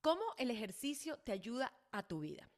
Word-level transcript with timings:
¿Cómo 0.00 0.22
el 0.38 0.50
ejercicio 0.50 1.18
te 1.18 1.32
ayuda 1.32 1.74
a 1.92 2.02
tu 2.02 2.20
vida? 2.20 2.48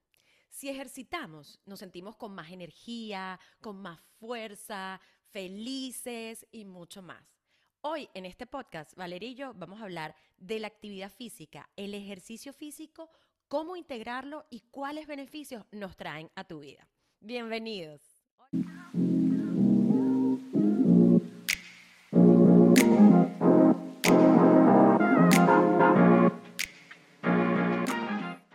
Si 0.48 0.68
ejercitamos, 0.68 1.58
nos 1.66 1.80
sentimos 1.80 2.14
con 2.14 2.32
más 2.32 2.52
energía, 2.52 3.40
con 3.60 3.82
más 3.82 4.00
fuerza, 4.20 5.00
felices 5.30 6.46
y 6.52 6.64
mucho 6.64 7.02
más. 7.02 7.24
Hoy 7.80 8.08
en 8.14 8.26
este 8.26 8.46
podcast, 8.46 8.94
Valeria 8.94 9.30
y 9.30 9.34
yo 9.34 9.54
vamos 9.54 9.80
a 9.80 9.84
hablar 9.84 10.14
de 10.36 10.60
la 10.60 10.68
actividad 10.68 11.10
física, 11.10 11.68
el 11.74 11.94
ejercicio 11.94 12.52
físico, 12.52 13.10
cómo 13.48 13.74
integrarlo 13.74 14.46
y 14.48 14.60
cuáles 14.70 15.08
beneficios 15.08 15.64
nos 15.72 15.96
traen 15.96 16.30
a 16.36 16.44
tu 16.44 16.60
vida. 16.60 16.86
Bienvenidos. 17.18 18.02
Hola, 18.36 18.88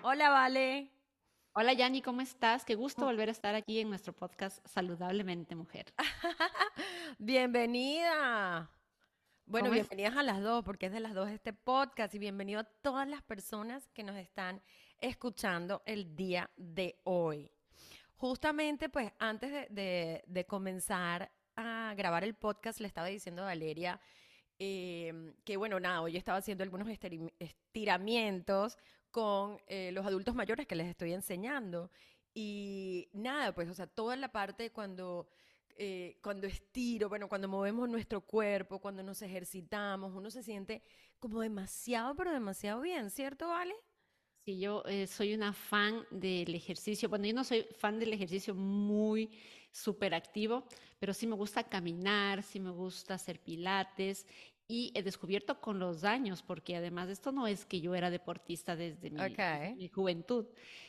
Vale. 0.07 0.89
Hola, 1.51 1.73
Yanni, 1.73 2.01
¿cómo 2.01 2.21
estás? 2.21 2.63
Qué 2.63 2.75
gusto 2.75 3.03
volver 3.03 3.27
a 3.27 3.33
estar 3.33 3.55
aquí 3.55 3.81
en 3.81 3.89
nuestro 3.89 4.13
podcast 4.13 4.65
Saludablemente 4.65 5.53
Mujer. 5.53 5.93
Bienvenida. 7.19 8.71
Bueno, 9.45 9.69
bienvenidas 9.69 10.15
a 10.15 10.23
las 10.23 10.41
dos, 10.41 10.63
porque 10.63 10.85
es 10.85 10.93
de 10.93 11.01
las 11.01 11.13
dos 11.13 11.29
este 11.29 11.51
podcast 11.51 12.15
y 12.15 12.19
bienvenido 12.19 12.61
a 12.61 12.63
todas 12.63 13.05
las 13.05 13.21
personas 13.21 13.89
que 13.89 14.03
nos 14.03 14.15
están 14.15 14.61
escuchando 15.01 15.83
el 15.85 16.15
día 16.15 16.49
de 16.55 17.01
hoy. 17.03 17.51
Justamente, 18.15 18.87
pues 18.87 19.11
antes 19.19 19.67
de, 19.69 20.45
comenzar 20.47 21.29
a 21.57 21.93
grabar 21.97 22.23
el 22.23 22.33
podcast, 22.33 22.79
le 22.79 22.87
estaba 22.87 23.07
diciendo 23.07 23.41
a 23.41 23.47
Valeria 23.47 23.99
em, 24.59 25.33
que, 25.43 25.57
bueno, 25.57 25.79
nada, 25.79 26.01
hoy 26.01 26.17
estaba 26.17 26.37
haciendo 26.39 26.63
algunos 26.63 26.87
estiramientos 27.39 28.77
con 29.11 29.59
eh, 29.67 29.91
los 29.93 30.05
adultos 30.05 30.35
mayores 30.35 30.67
que 30.67 30.75
les 30.75 30.87
estoy 30.87 31.13
enseñando. 31.13 31.91
Y 32.33 33.09
nada, 33.13 33.53
pues, 33.55 33.69
o 33.69 33.73
sea, 33.73 33.87
toda 33.87 34.15
la 34.15 34.31
parte 34.31 34.71
cuando, 34.71 35.27
eh, 35.75 36.19
cuando 36.21 36.47
estiro, 36.47 37.09
bueno, 37.09 37.27
cuando 37.29 37.47
movemos 37.47 37.89
nuestro 37.89 38.21
cuerpo, 38.21 38.79
cuando 38.79 39.03
nos 39.03 39.21
ejercitamos, 39.21 40.13
uno 40.15 40.29
se 40.29 40.43
siente 40.43 40.83
como 41.19 41.41
demasiado, 41.41 42.15
pero 42.15 42.31
demasiado 42.31 42.81
bien, 42.81 43.09
¿cierto, 43.09 43.47
Vale? 43.47 43.73
Sí, 44.47 44.59
yo 44.59 44.81
eh, 44.85 45.07
soy 45.07 45.33
una 45.33 45.51
fan 45.51 46.05
del 46.09 46.55
ejercicio. 46.55 47.09
Bueno, 47.09 47.25
yo 47.25 47.33
no 47.33 47.43
soy 47.43 47.63
fan 47.63 47.99
del 47.99 48.13
ejercicio 48.13 48.55
muy 48.55 49.29
súper 49.73 50.13
activo, 50.13 50.63
pero 50.99 51.13
sí 51.13 51.27
me 51.27 51.35
gusta 51.35 51.65
caminar, 51.65 52.41
sí 52.43 52.61
me 52.61 52.69
gusta 52.69 53.15
hacer 53.15 53.41
pilates 53.41 54.25
y 54.65 54.93
he 54.95 55.03
descubierto 55.03 55.59
con 55.59 55.79
los 55.79 56.05
años, 56.05 56.43
porque 56.43 56.77
además 56.77 57.09
esto 57.09 57.33
no 57.33 57.45
es 57.45 57.65
que 57.65 57.81
yo 57.81 57.93
era 57.93 58.09
deportista 58.09 58.77
desde 58.77 59.09
mi, 59.09 59.89
juventud, 59.89 60.45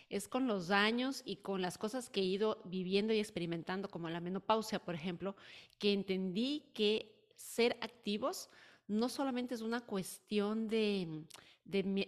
es 0.08 0.28
con 0.28 0.46
los 0.46 0.70
años 0.70 1.22
y 1.24 1.38
con 1.38 1.60
las 1.60 1.78
cosas 1.78 2.10
que 2.10 2.20
he 2.20 2.24
ido 2.26 2.62
viviendo 2.64 3.12
y 3.12 3.18
experimentando, 3.18 3.88
como 3.88 4.08
la 4.08 4.20
menopausia, 4.20 4.78
por 4.78 4.94
ejemplo, 4.94 5.34
que 5.80 5.92
entendí 5.92 6.70
que 6.74 7.12
ser 7.34 7.76
activos 7.80 8.50
no 8.88 9.08
solamente 9.08 9.54
es 9.54 9.60
una 9.60 9.82
cuestión 9.82 10.68
de, 10.68 11.24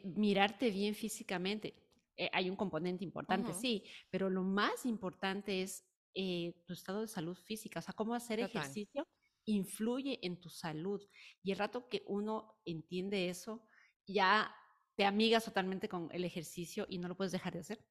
mirarte 0.04 0.70
bien 0.70 0.94
físicamente, 0.94 1.74
eh, 2.16 2.28
hay 2.32 2.50
un 2.50 2.56
componente 2.56 3.04
importante, 3.04 3.54
sí, 3.54 3.84
pero 4.10 4.28
lo 4.28 4.42
más 4.42 4.84
importante 4.86 5.62
es 5.62 5.84
eh, 6.14 6.54
tu 6.66 6.72
estado 6.72 7.02
de 7.02 7.06
salud 7.06 7.36
física, 7.36 7.78
o 7.78 7.82
sea, 7.82 7.94
cómo 7.94 8.14
hacer 8.14 8.40
ejercicio 8.40 9.06
influye 9.44 10.18
en 10.22 10.40
tu 10.40 10.48
salud. 10.48 11.00
Y 11.42 11.52
el 11.52 11.58
rato 11.58 11.88
que 11.88 12.02
uno 12.06 12.60
entiende 12.64 13.28
eso, 13.28 13.66
ya 14.06 14.54
te 14.96 15.04
amigas 15.04 15.44
totalmente 15.44 15.88
con 15.88 16.08
el 16.12 16.24
ejercicio 16.24 16.86
y 16.88 16.98
no 16.98 17.08
lo 17.08 17.16
puedes 17.16 17.32
dejar 17.32 17.54
de 17.54 17.60
hacer. 17.60 17.84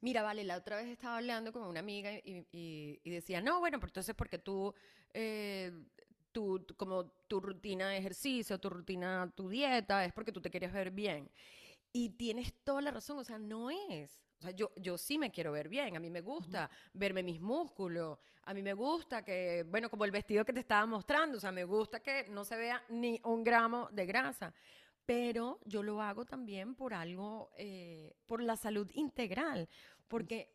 Mira, 0.00 0.22
vale, 0.22 0.44
la 0.44 0.56
otra 0.56 0.76
vez 0.76 0.88
estaba 0.88 1.16
hablando 1.16 1.52
con 1.52 1.62
una 1.62 1.80
amiga 1.80 2.12
y, 2.22 3.10
decía, 3.10 3.40
no, 3.40 3.60
bueno, 3.60 3.78
pero 3.78 3.90
entonces 3.90 4.14
porque 4.14 4.38
tú, 4.38 4.74
eh, 5.12 5.72
tú, 6.36 6.66
como 6.76 7.06
tu 7.28 7.40
rutina 7.40 7.88
de 7.88 7.96
ejercicio, 7.96 8.58
tu 8.58 8.68
rutina, 8.68 9.32
tu 9.34 9.48
dieta, 9.48 10.04
es 10.04 10.12
porque 10.12 10.32
tú 10.32 10.42
te 10.42 10.50
quieres 10.50 10.70
ver 10.70 10.90
bien. 10.90 11.30
Y 11.94 12.10
tienes 12.10 12.52
toda 12.62 12.82
la 12.82 12.90
razón, 12.90 13.16
o 13.18 13.24
sea, 13.24 13.38
no 13.38 13.70
es. 13.70 14.22
O 14.38 14.42
sea, 14.42 14.50
yo, 14.50 14.70
yo 14.76 14.98
sí 14.98 15.16
me 15.16 15.30
quiero 15.30 15.50
ver 15.52 15.70
bien, 15.70 15.96
a 15.96 15.98
mí 15.98 16.10
me 16.10 16.20
gusta 16.20 16.68
verme 16.92 17.22
mis 17.22 17.40
músculos, 17.40 18.18
a 18.42 18.52
mí 18.52 18.62
me 18.62 18.74
gusta 18.74 19.24
que, 19.24 19.64
bueno, 19.66 19.88
como 19.88 20.04
el 20.04 20.10
vestido 20.10 20.44
que 20.44 20.52
te 20.52 20.60
estaba 20.60 20.84
mostrando, 20.84 21.38
o 21.38 21.40
sea, 21.40 21.52
me 21.52 21.64
gusta 21.64 22.00
que 22.00 22.26
no 22.28 22.44
se 22.44 22.58
vea 22.58 22.84
ni 22.90 23.18
un 23.24 23.42
gramo 23.42 23.88
de 23.90 24.04
grasa, 24.04 24.52
pero 25.06 25.58
yo 25.64 25.82
lo 25.82 26.02
hago 26.02 26.26
también 26.26 26.74
por 26.74 26.92
algo, 26.92 27.50
eh, 27.56 28.14
por 28.26 28.42
la 28.42 28.56
salud 28.56 28.90
integral, 28.92 29.70
porque 30.06 30.54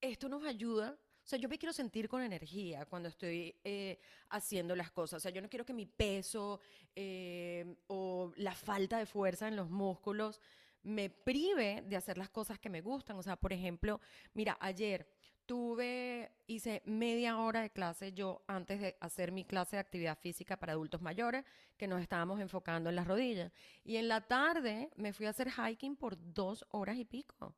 esto 0.00 0.28
nos 0.28 0.44
ayuda 0.44 0.96
sea, 1.28 1.38
yo 1.38 1.48
me 1.48 1.58
quiero 1.58 1.72
sentir 1.72 2.08
con 2.08 2.22
energía 2.22 2.86
cuando 2.86 3.08
estoy 3.08 3.54
eh, 3.62 3.98
haciendo 4.30 4.74
las 4.74 4.90
cosas. 4.90 5.18
O 5.18 5.20
sea, 5.20 5.30
yo 5.30 5.42
no 5.42 5.48
quiero 5.48 5.66
que 5.66 5.74
mi 5.74 5.86
peso 5.86 6.60
eh, 6.96 7.76
o 7.88 8.32
la 8.36 8.52
falta 8.54 8.98
de 8.98 9.06
fuerza 9.06 9.46
en 9.46 9.56
los 9.56 9.68
músculos 9.68 10.40
me 10.82 11.10
prive 11.10 11.82
de 11.86 11.96
hacer 11.96 12.16
las 12.16 12.30
cosas 12.30 12.58
que 12.58 12.70
me 12.70 12.80
gustan. 12.80 13.16
O 13.16 13.22
sea, 13.22 13.36
por 13.36 13.52
ejemplo, 13.52 14.00
mira, 14.32 14.56
ayer 14.60 15.06
tuve, 15.44 16.30
hice 16.46 16.82
media 16.84 17.38
hora 17.38 17.62
de 17.62 17.70
clase 17.70 18.12
yo 18.12 18.42
antes 18.46 18.80
de 18.80 18.96
hacer 19.00 19.32
mi 19.32 19.44
clase 19.44 19.76
de 19.76 19.80
actividad 19.80 20.18
física 20.18 20.58
para 20.58 20.72
adultos 20.72 21.00
mayores, 21.00 21.44
que 21.76 21.88
nos 21.88 22.00
estábamos 22.00 22.40
enfocando 22.40 22.90
en 22.90 22.96
las 22.96 23.06
rodillas. 23.06 23.52
Y 23.84 23.96
en 23.96 24.08
la 24.08 24.20
tarde 24.20 24.90
me 24.96 25.12
fui 25.12 25.26
a 25.26 25.30
hacer 25.30 25.50
hiking 25.50 25.96
por 25.96 26.16
dos 26.32 26.66
horas 26.70 26.96
y 26.96 27.04
pico. 27.04 27.54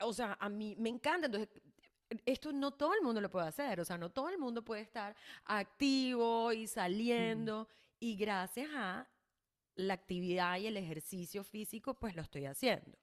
O 0.00 0.12
sea, 0.12 0.36
a 0.40 0.48
mí 0.48 0.74
me 0.78 0.88
encanta. 0.88 1.26
Entonces, 1.26 1.48
esto 2.26 2.52
no 2.52 2.72
todo 2.72 2.94
el 2.94 3.02
mundo 3.02 3.20
lo 3.20 3.30
puede 3.30 3.48
hacer. 3.48 3.80
O 3.80 3.84
sea, 3.84 3.98
no 3.98 4.10
todo 4.10 4.28
el 4.28 4.38
mundo 4.38 4.62
puede 4.62 4.82
estar 4.82 5.14
activo 5.44 6.52
y 6.52 6.66
saliendo. 6.66 7.68
Y 7.98 8.16
gracias 8.16 8.68
a 8.74 9.08
la 9.74 9.94
actividad 9.94 10.58
y 10.58 10.66
el 10.66 10.76
ejercicio 10.76 11.44
físico, 11.44 11.94
pues 11.94 12.14
lo 12.14 12.22
estoy 12.22 12.46
haciendo. 12.46 12.98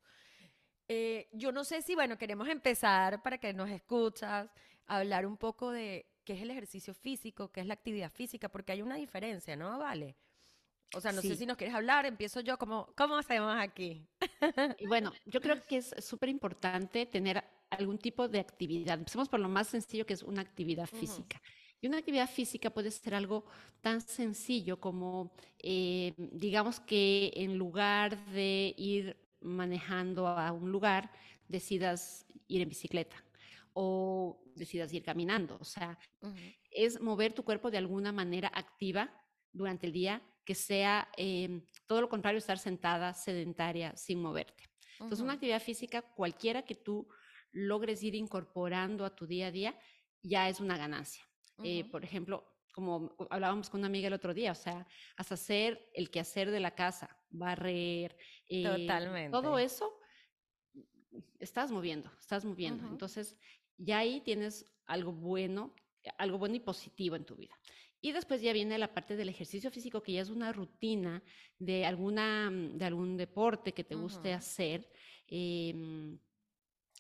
Eh, 0.88 1.30
yo 1.34 1.52
no 1.52 1.64
sé 1.64 1.82
si, 1.82 1.96
bueno, 1.96 2.18
queremos 2.18 2.48
empezar 2.48 3.22
para 3.22 3.38
que 3.38 3.54
nos 3.54 3.70
escuchas, 3.70 4.50
hablar 4.88 5.26
un 5.26 5.38
poco 5.38 5.72
de 5.72 6.08
qué 6.24 6.34
es 6.34 6.42
el 6.42 6.52
ejercicio 6.52 6.94
físico, 6.94 7.52
qué 7.52 7.62
es 7.62 7.68
la 7.68 7.76
actividad 7.76 8.12
física, 8.12 8.50
porque 8.50 8.72
hay 8.72 8.82
una 8.82 8.96
diferencia, 8.96 9.56
¿no? 9.56 9.78
Vale. 9.78 10.16
O 10.96 11.02
sea, 11.02 11.12
no 11.12 11.22
sé 11.22 11.36
si 11.36 11.46
nos 11.46 11.58
quieres 11.58 11.76
hablar, 11.76 12.08
empiezo 12.08 12.40
yo, 12.42 12.58
¿cómo, 12.58 12.92
cómo 12.98 13.18
hacemos 13.18 13.56
aquí? 13.60 14.08
Y 14.78 14.88
bueno, 14.88 15.12
yo 15.26 15.42
creo 15.42 15.62
que 15.68 15.78
es 15.78 15.94
súper 16.00 16.30
importante 16.30 17.06
tener 17.06 17.44
algún 17.70 17.98
tipo 17.98 18.28
de 18.28 18.40
actividad. 18.40 18.98
Empecemos 18.98 19.30
por 19.30 19.40
lo 19.40 19.50
más 19.50 19.68
sencillo 19.68 20.06
que 20.06 20.14
es 20.14 20.24
una 20.24 20.42
actividad 20.42 20.88
física. 20.88 21.42
Y 21.82 21.88
una 21.88 21.98
actividad 21.98 22.30
física 22.30 22.70
puede 22.70 22.92
ser 22.92 23.16
algo 23.16 23.46
tan 23.82 24.02
sencillo 24.02 24.80
como, 24.80 25.32
eh, 25.60 26.14
digamos 26.18 26.80
que 26.80 27.32
en 27.36 27.58
lugar 27.58 28.18
de 28.28 28.74
ir 28.78 29.16
manejando 29.42 30.28
a 30.28 30.52
un 30.52 30.72
lugar, 30.72 31.12
decidas 31.48 32.26
ir 32.48 32.62
en 32.62 32.70
bicicleta 32.70 33.24
o 33.74 34.42
decidas 34.56 34.92
ir 34.94 35.04
caminando. 35.04 35.58
O 35.62 35.64
sea, 35.64 35.98
es 36.72 37.00
mover 37.00 37.34
tu 37.34 37.44
cuerpo 37.44 37.72
de 37.72 37.78
alguna 37.78 38.12
manera 38.12 38.52
activa 38.54 39.10
durante 39.52 39.88
el 39.88 39.94
día, 39.94 40.22
que 40.46 40.56
sea 40.56 41.10
em, 41.18 41.66
todo 41.88 42.02
lo 42.02 42.10
contrario, 42.10 42.38
estar 42.38 42.58
sentada, 42.58 43.14
sedentaria, 43.14 43.96
sin 43.96 44.22
moverte. 44.22 44.64
Entonces, 44.94 45.22
una 45.22 45.34
actividad 45.34 45.62
física, 45.62 46.02
cualquiera 46.02 46.64
que 46.64 46.76
tú 46.76 47.08
logres 47.52 48.04
ir 48.04 48.16
incorporando 48.16 49.06
a 49.06 49.16
tu 49.16 49.26
día 49.26 49.48
a 49.48 49.52
día, 49.52 49.80
ya 50.22 50.50
es 50.50 50.60
una 50.60 50.78
ganancia. 50.78 51.24
Eh, 51.64 51.86
por 51.90 52.04
ejemplo, 52.04 52.46
como 52.72 53.16
hablábamos 53.30 53.70
con 53.70 53.82
una 53.82 53.88
amiga 53.88 54.08
el 54.08 54.14
otro 54.14 54.34
día, 54.34 54.52
o 54.52 54.56
sea, 54.56 54.88
hasta 55.18 55.34
hacer 55.34 55.90
el 55.94 56.10
quehacer 56.10 56.52
de 56.52 56.60
la 56.60 56.76
casa, 56.76 57.18
barrer, 57.30 58.18
eh, 58.48 58.64
Totalmente. 58.64 59.32
todo 59.32 59.58
eso, 59.58 60.00
estás 61.40 61.72
moviendo, 61.72 62.12
estás 62.20 62.46
moviendo. 62.46 62.88
Entonces, 62.88 63.38
ya 63.78 64.00
ahí 64.00 64.22
tienes 64.22 64.66
algo 64.86 65.12
bueno, 65.12 65.76
algo 66.18 66.38
bueno 66.38 66.56
y 66.56 66.60
positivo 66.60 67.16
en 67.16 67.26
tu 67.26 67.36
vida. 67.36 67.56
Y 68.02 68.12
después 68.12 68.42
ya 68.42 68.54
viene 68.54 68.78
la 68.78 68.94
parte 68.94 69.16
del 69.16 69.30
ejercicio 69.30 69.72
físico, 69.72 70.02
que 70.02 70.14
ya 70.14 70.22
es 70.22 70.30
una 70.30 70.54
rutina 70.54 71.22
de, 71.58 71.86
alguna, 71.86 72.50
de 72.52 72.86
algún 72.86 73.18
deporte 73.18 73.74
que 73.74 73.84
te 73.84 73.96
guste 73.96 74.34
hacer 74.34 74.90
em, 75.28 76.18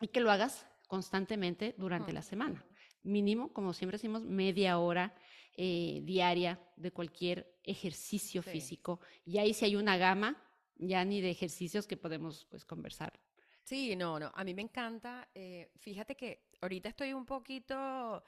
y 0.02 0.08
que 0.08 0.20
lo 0.20 0.30
hagas 0.30 0.66
constantemente 0.88 1.74
durante 1.78 2.12
la 2.12 2.22
semana 2.22 2.66
mínimo, 3.04 3.54
como 3.54 3.74
siempre 3.74 3.98
decimos, 3.98 4.24
media 4.24 4.80
hora 4.80 5.14
eh, 5.56 6.02
diaria 6.04 6.60
de 6.76 6.92
cualquier 6.92 7.60
ejercicio 7.64 8.42
físico. 8.42 9.00
Y 9.26 9.38
ahí 9.38 9.54
si 9.54 9.66
hay 9.66 9.76
una 9.76 9.98
gama, 9.98 10.42
ya 10.76 11.04
ni 11.04 11.22
de 11.22 11.30
ejercicios 11.30 11.88
que 11.88 11.98
podemos 11.98 12.46
pues 12.46 12.66
conversar. 12.66 13.20
Sí, 13.64 13.96
no, 13.96 14.20
no, 14.20 14.32
a 14.34 14.44
mí 14.44 14.54
me 14.54 14.62
encanta. 14.62 15.30
Eh, 15.34 15.72
fíjate 15.76 16.16
que 16.16 16.50
ahorita 16.62 16.90
estoy 16.90 17.14
un 17.14 17.26
poquito, 17.26 18.24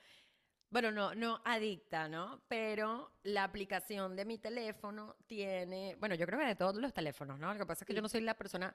bueno, 0.72 0.90
no, 0.90 1.14
no 1.14 1.42
adicta, 1.44 2.08
¿no? 2.08 2.42
Pero 2.48 3.12
la 3.24 3.44
aplicación 3.44 4.16
de 4.16 4.24
mi 4.24 4.38
teléfono 4.38 5.18
tiene, 5.28 5.98
bueno, 6.00 6.16
yo 6.16 6.26
creo 6.26 6.40
que 6.40 6.46
de 6.46 6.56
todos 6.56 6.78
los 6.78 6.94
teléfonos, 6.94 7.38
¿no? 7.38 7.54
Lo 7.54 7.60
que 7.60 7.66
pasa 7.66 7.84
es 7.84 7.88
que 7.88 7.94
yo 7.94 8.02
no 8.02 8.08
soy 8.08 8.22
la 8.22 8.38
persona 8.38 8.74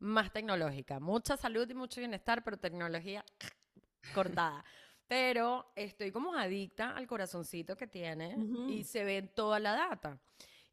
más 0.00 0.30
tecnológica. 0.30 1.00
Mucha 1.00 1.38
salud 1.38 1.68
y 1.68 1.72
mucho 1.74 2.00
bienestar, 2.00 2.44
pero 2.44 2.58
tecnología 2.58 3.24
cortada. 4.14 4.62
Pero 5.06 5.72
estoy 5.74 6.12
como 6.12 6.34
adicta 6.34 6.90
al 6.90 7.06
corazoncito 7.06 7.78
que 7.78 7.86
tiene 7.86 8.36
y 8.68 8.84
se 8.84 9.04
ve 9.04 9.22
toda 9.22 9.58
la 9.58 9.72
data. 9.72 10.20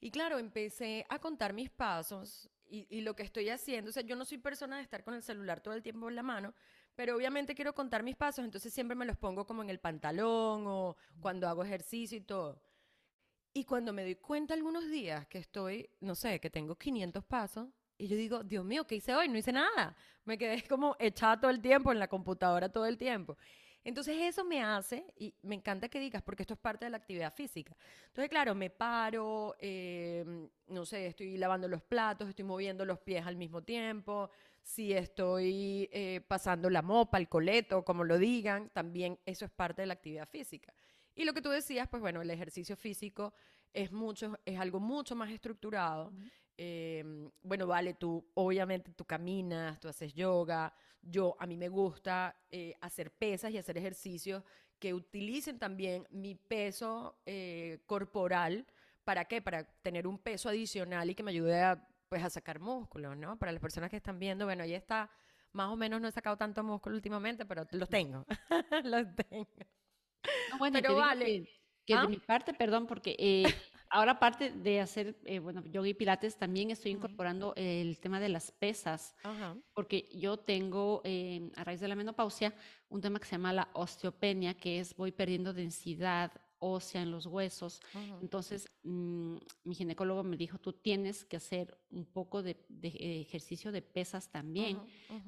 Y 0.02 0.12
claro, 0.12 0.40
empecé 0.40 1.06
a 1.08 1.20
contar 1.20 1.54
mis 1.54 1.70
pasos 1.70 2.50
y, 2.68 2.86
y, 2.90 3.00
lo 3.00 3.16
que 3.16 3.24
estoy 3.24 3.50
haciendo. 3.50 3.92
O 3.92 3.94
sea, 3.94 4.04
yo 4.04 4.18
no 4.18 4.26
soy 4.26 4.40
persona 4.40 4.76
de 4.76 4.84
estar 4.84 5.06
con 5.06 5.14
el 5.14 5.24
celular 5.24 5.62
todo 5.62 5.74
el 5.74 5.82
tiempo 5.82 6.10
en 6.10 6.16
la 6.16 6.24
mano, 6.24 6.54
pero 6.96 7.16
obviamente 7.16 7.56
quiero 7.56 7.74
contar 7.74 8.04
mis 8.04 8.16
pasos, 8.16 8.46
entonces 8.46 8.74
siempre 8.74 8.96
me 8.96 9.06
los 9.06 9.18
pongo 9.18 9.46
como 9.46 9.62
en 9.62 9.70
el 9.70 9.80
pantalón 9.80 10.66
o 10.68 10.96
cuando 11.20 11.48
hago 11.48 11.64
ejercicio 11.64 12.18
y 12.18 12.22
todo. 12.22 12.62
Y 13.54 13.64
cuando 13.64 13.94
me 13.94 14.04
doy 14.04 14.16
cuenta 14.16 14.54
algunos 14.54 14.90
días 14.90 15.28
que 15.28 15.38
estoy, 15.38 15.90
no 16.02 16.16
sé, 16.16 16.40
que 16.40 16.50
tengo 16.50 16.76
500 16.76 17.24
pasos, 17.24 17.70
y 17.98 18.08
yo 18.08 18.18
digo, 18.18 18.44
Dios 18.44 18.66
mío, 18.66 18.86
¿qué 18.86 18.96
hice 18.96 19.16
hoy? 19.16 19.30
No 19.30 19.38
hice 19.38 19.54
nada. 19.54 19.96
Me 20.26 20.38
quedé 20.38 20.62
como 20.70 20.96
echada 21.00 21.40
todo 21.40 21.52
el 21.52 21.62
tiempo 21.62 21.92
en 21.92 22.00
la 22.00 22.08
computadora 22.08 22.70
todo 22.70 22.86
el 22.86 22.98
tiempo. 22.98 23.38
Entonces 23.86 24.18
eso 24.20 24.44
me 24.44 24.64
hace, 24.64 25.06
y 25.16 25.36
me 25.44 25.54
encanta 25.54 25.90
que 25.90 26.00
digas, 26.00 26.24
porque 26.24 26.42
esto 26.42 26.56
es 26.56 26.60
parte 26.60 26.86
de 26.86 26.90
la 26.90 26.98
actividad 26.98 27.32
física. 27.32 27.78
Entonces, 28.08 28.30
claro, 28.30 28.56
me 28.56 28.72
paro, 28.72 29.56
em, 29.60 30.50
no 30.68 30.86
sé, 30.88 31.06
estoy 31.06 31.38
lavando 31.38 31.68
los 31.68 31.84
platos, 31.84 32.28
estoy 32.28 32.46
moviendo 32.46 32.84
los 32.84 33.00
pies 33.00 33.24
al 33.28 33.36
mismo 33.36 33.62
tiempo, 33.64 34.32
si 34.66 34.94
estoy 34.94 35.88
eh, 35.92 36.22
pasando 36.28 36.72
la 36.72 36.82
mopa, 36.82 37.20
el 37.20 37.30
coleto, 37.30 37.86
como 37.86 38.04
lo 38.04 38.18
digan, 38.18 38.72
también 38.72 39.20
eso 39.24 39.46
es 39.46 39.52
parte 39.52 39.84
de 39.84 39.86
la 39.86 39.94
actividad 39.94 40.28
física. 40.28 40.74
Y 41.14 41.24
lo 41.24 41.34
que 41.34 41.42
tú 41.44 41.50
decías, 41.50 41.88
pues 41.88 42.02
bueno, 42.02 42.24
el 42.24 42.32
ejercicio 42.32 42.76
físico 42.76 43.32
es, 43.72 43.92
mucho, 43.92 44.40
es 44.44 44.60
algo 44.60 44.80
mucho 44.80 45.16
más 45.16 45.30
estructurado. 45.30 46.12
Em, 46.58 47.30
bueno, 47.44 47.68
vale, 47.68 47.94
tú 47.94 48.28
obviamente 48.34 48.92
tú 48.94 49.06
caminas, 49.06 49.80
tú 49.80 49.88
haces 49.88 50.16
yoga. 50.16 50.74
Yo, 51.00 51.36
a 51.40 51.46
mí 51.46 51.58
me 51.58 51.70
gusta 51.70 52.36
eh, 52.50 52.74
hacer 52.82 53.12
pesas 53.12 53.52
y 53.52 53.60
hacer 53.60 53.78
ejercicios 53.78 54.44
que 54.80 54.96
utilicen 54.96 55.60
también 55.60 56.08
mi 56.10 56.34
peso 56.34 57.20
eh, 57.28 57.84
corporal. 57.86 58.66
¿Para 59.04 59.26
qué? 59.26 59.44
Para 59.44 59.64
tener 59.84 60.08
un 60.08 60.18
peso 60.18 60.50
adicional 60.50 61.08
y 61.08 61.14
que 61.14 61.22
me 61.22 61.30
ayude 61.30 61.62
a, 61.62 61.88
pues, 62.10 62.24
a 62.24 62.30
sacar 62.30 62.60
músculo, 62.60 63.16
¿no? 63.16 63.38
Para 63.38 63.52
las 63.52 63.62
personas 63.62 63.90
que 63.90 63.98
están 63.98 64.20
viendo, 64.20 64.46
bueno, 64.46 64.64
ahí 64.64 64.74
está. 64.74 65.10
Más 65.52 65.70
o 65.70 65.76
menos 65.76 66.02
no 66.02 66.08
he 66.08 66.12
sacado 66.12 66.38
tanto 66.38 66.64
músculo 66.64 66.96
últimamente, 66.96 67.46
pero 67.46 67.66
los 67.72 67.90
tengo. 67.90 68.26
los 68.84 69.16
tengo 69.16 69.48
bueno, 70.58 70.80
pero 70.82 70.96
vale. 70.96 71.48
Que, 71.86 71.94
de 71.94 72.00
¿Ah? 72.00 72.08
mi 72.08 72.18
parte, 72.18 72.54
perdón, 72.54 72.88
porque 72.88 73.16
eh, 73.20 73.44
ahora 73.90 74.14
aparte 74.14 74.50
de 74.50 74.82
hacer, 74.82 75.20
eh, 75.26 75.38
bueno, 75.38 75.64
yoga 75.66 75.88
y 75.88 75.94
pilates, 75.94 76.36
también 76.38 76.72
estoy 76.72 76.92
incorporando 76.92 77.54
el 77.56 78.00
tema 78.00 78.20
de 78.20 78.30
las 78.30 78.52
pesas, 78.52 79.16
porque 79.74 80.10
yo 80.12 80.38
tengo, 80.38 81.02
eh, 81.04 81.52
a 81.56 81.64
raíz 81.64 81.80
de 81.80 81.88
la 81.88 81.96
menopausia, 81.96 82.56
un 82.90 83.02
tema 83.02 83.20
que 83.20 83.26
se 83.26 83.34
llama 83.34 83.54
la 83.54 83.70
osteopenia, 83.74 84.56
que 84.56 84.80
es 84.80 84.96
voy 84.96 85.12
perdiendo 85.12 85.54
densidad 85.54 86.32
ósea 86.66 87.02
en 87.02 87.12
los 87.12 87.28
huesos. 87.28 87.80
Entonces, 88.22 88.68
mm, 88.84 89.38
mi 89.64 89.76
ginecólogo 89.76 90.24
me 90.24 90.36
dijo, 90.36 90.58
tú 90.58 90.74
tienes 90.74 91.24
que 91.24 91.38
hacer 91.38 91.78
un 91.92 92.06
poco 92.06 92.42
de, 92.42 92.58
ejercicio 92.82 93.72
de 93.72 93.84
pesas 93.84 94.32
también, 94.32 94.80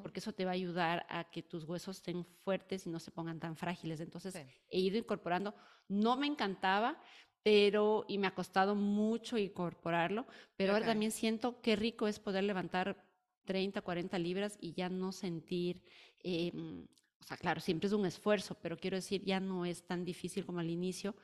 porque 0.01 0.19
eso 0.19 0.33
te 0.33 0.45
va 0.45 0.51
a 0.51 0.55
ayudar 0.55 1.05
a 1.09 1.29
que 1.29 1.43
tus 1.43 1.63
huesos 1.63 1.97
estén 1.97 2.25
fuertes 2.43 2.87
y 2.87 2.89
no 2.89 2.99
se 2.99 3.11
pongan 3.11 3.39
tan 3.39 3.55
frágiles. 3.55 3.99
Entonces, 3.99 4.35
he 4.69 4.79
ido 4.79 4.97
incorporando. 4.97 5.53
No 5.87 6.17
me 6.17 6.27
encantaba, 6.27 6.99
pero, 7.43 8.05
y 8.07 8.17
me 8.17 8.27
ha 8.27 8.35
costado 8.35 8.73
mucho 8.75 9.37
incorporarlo, 9.37 10.25
pero 10.55 10.73
ahora 10.73 10.87
también 10.87 11.11
siento 11.11 11.61
qué 11.61 11.75
rico 11.75 12.07
es 12.07 12.19
poder 12.19 12.43
levantar 12.43 13.05
30, 13.45 13.81
40 13.81 14.17
libras 14.19 14.57
y 14.59 14.73
ya 14.73 14.89
no 14.89 15.11
sentir... 15.11 15.83
Em, 16.23 16.87
o 17.19 17.23
sea, 17.23 17.37
claro, 17.37 17.59
siempre 17.59 17.87
es 17.87 17.93
un 17.93 18.05
esfuerzo, 18.05 18.55
pero 18.61 18.77
quiero 18.77 18.97
decir, 18.97 19.23
ya 19.23 19.39
no 19.39 19.65
es 19.65 19.85
tan 19.85 20.05
difícil 20.05 20.45
como 20.45 20.59
al 20.59 20.69
inicio 20.69 21.15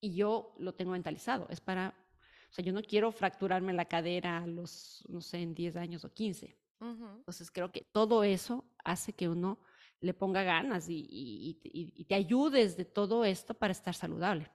y 0.00 0.14
yo 0.14 0.54
lo 0.58 0.74
tengo 0.74 0.92
mentalizado. 0.92 1.46
Es 1.50 1.60
para, 1.60 1.94
o 2.50 2.52
sea, 2.52 2.64
yo 2.64 2.72
no 2.72 2.82
quiero 2.82 3.12
fracturarme 3.12 3.72
la 3.72 3.86
cadera 3.86 4.38
a 4.38 4.46
los, 4.46 5.04
no 5.08 5.20
sé, 5.20 5.38
en 5.38 5.54
10 5.54 5.76
años 5.76 6.04
o 6.04 6.12
15. 6.12 6.58
Entonces 6.80 7.50
creo 7.50 7.72
que 7.72 7.86
todo 7.90 8.22
eso 8.22 8.64
hace 8.84 9.14
que 9.14 9.28
uno 9.28 9.58
le 10.00 10.12
ponga 10.12 10.42
ganas 10.42 10.88
y, 10.88 11.06
y, 11.10 11.58
y, 11.64 12.04
te 12.04 12.14
ayudes 12.14 12.76
de 12.76 12.84
todo 12.84 13.24
esto 13.24 13.54
para 13.54 13.72
estar 13.72 13.94
saludable. 13.94 14.50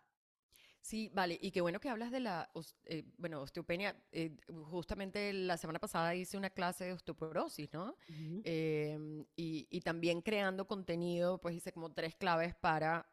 Sí, 0.82 1.12
vale, 1.14 1.38
y 1.40 1.52
qué 1.52 1.62
bueno 1.62 1.80
que 1.80 1.90
hablas 1.90 2.12
de 2.12 2.20
la, 2.20 2.50
eh, 2.86 3.04
bueno, 3.18 3.42
osteopenia. 3.42 3.96
Eh, 4.12 4.36
justamente 4.64 5.32
la 5.32 5.56
semana 5.58 5.80
pasada 5.80 6.16
hice 6.16 6.38
una 6.38 6.50
clase 6.50 6.86
de 6.86 6.94
osteoporosis, 6.94 7.72
¿no? 7.72 7.96
Em, 8.44 9.24
y, 9.36 9.68
y, 9.70 9.82
también 9.82 10.22
creando 10.22 10.68
contenido, 10.68 11.38
pues 11.38 11.56
hice 11.56 11.72
como 11.72 11.92
tres 11.92 12.16
claves 12.16 12.56
para 12.56 13.08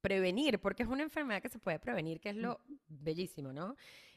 prevenir, 0.00 0.60
porque 0.60 0.84
es 0.84 0.88
una 0.88 1.02
enfermedad 1.02 1.42
que 1.42 1.48
se 1.48 1.58
puede 1.58 1.80
prevenir, 1.80 2.20
que 2.20 2.30
es 2.30 2.36
lo 2.36 2.60
bellísimo, 2.88 3.52
¿no? 3.52 3.76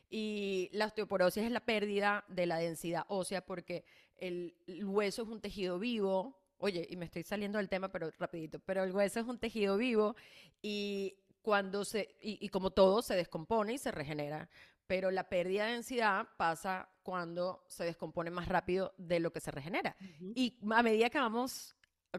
Y 0.09 0.69
la 0.71 0.85
osteoporosis 0.85 1.43
es 1.43 1.51
la 1.51 1.61
pérdida 1.65 2.23
de 2.27 2.45
la 2.45 2.57
densidad 2.57 3.05
ósea 3.07 3.43
porque 3.43 3.83
el, 4.17 4.53
el 4.67 4.85
hueso 4.85 5.23
es 5.23 5.27
un 5.27 5.41
tejido 5.41 5.79
vivo, 5.79 6.37
Oye, 6.63 6.85
y 6.91 6.95
me 6.95 7.05
estoy 7.05 7.23
saliendo 7.23 7.57
del 7.57 7.69
tema, 7.69 7.89
pero 7.89 8.11
rapidito, 8.19 8.59
pero 8.59 8.83
el 8.83 8.91
hueso 8.91 9.19
es 9.19 9.25
un 9.25 9.39
tejido 9.39 9.77
vivo 9.77 10.15
y 10.61 11.15
cuando 11.41 11.85
se, 11.85 12.15
y, 12.21 12.47
como 12.49 12.71
todo, 12.71 13.01
se 13.01 13.15
descompone 13.15 13.73
y 13.73 13.77
se 13.77 13.91
regenera. 13.91 14.49
Pero 14.87 15.09
la 15.09 15.29
pérdida 15.29 15.65
de 15.65 15.73
densidad 15.73 16.27
pasa 16.37 16.89
cuando 17.03 17.63
se 17.67 17.85
descompone 17.85 18.29
más 18.29 18.47
rápido 18.47 18.93
de 18.97 19.19
lo 19.19 19.31
que 19.31 19.39
se 19.39 19.51
regenera. 19.51 19.95
Y 20.19 20.57
a 20.71 20.83
medida 20.83 21.09
que 21.09 21.19
vamos, 21.19 21.75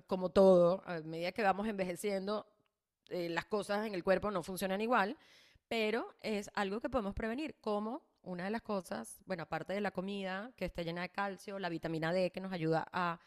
como 0.07 0.31
todo, 0.31 0.83
a 0.87 1.01
medida 1.01 1.33
que 1.33 1.43
vamos 1.43 1.69
envejeciendo, 1.69 2.47
eh, 3.09 3.29
las 3.29 3.45
cosas 3.45 3.87
en 3.87 3.95
el 3.95 4.03
cuerpo 4.03 4.31
no 4.31 4.43
funcionan 4.43 4.81
igual, 4.81 5.19
pero 5.69 6.15
es 6.21 6.51
algo 6.55 6.81
que 6.81 6.89
podemos 6.89 7.15
prevenir, 7.15 7.57
como 7.61 8.03
una 8.23 8.45
de 8.45 8.51
las 8.51 8.63
cosas, 8.63 9.21
bueno, 9.27 9.43
aparte 9.43 9.73
de 9.73 9.81
la 9.81 9.91
comida 9.91 10.53
que 10.57 10.65
está 10.65 10.83
llena 10.83 11.03
de 11.03 11.11
calcio, 11.11 11.59
la 11.59 11.69
vitamina 11.69 12.13
D 12.13 12.31
que 12.31 12.41
nos 12.41 12.53
ayuda 12.53 12.87
a 12.93 13.19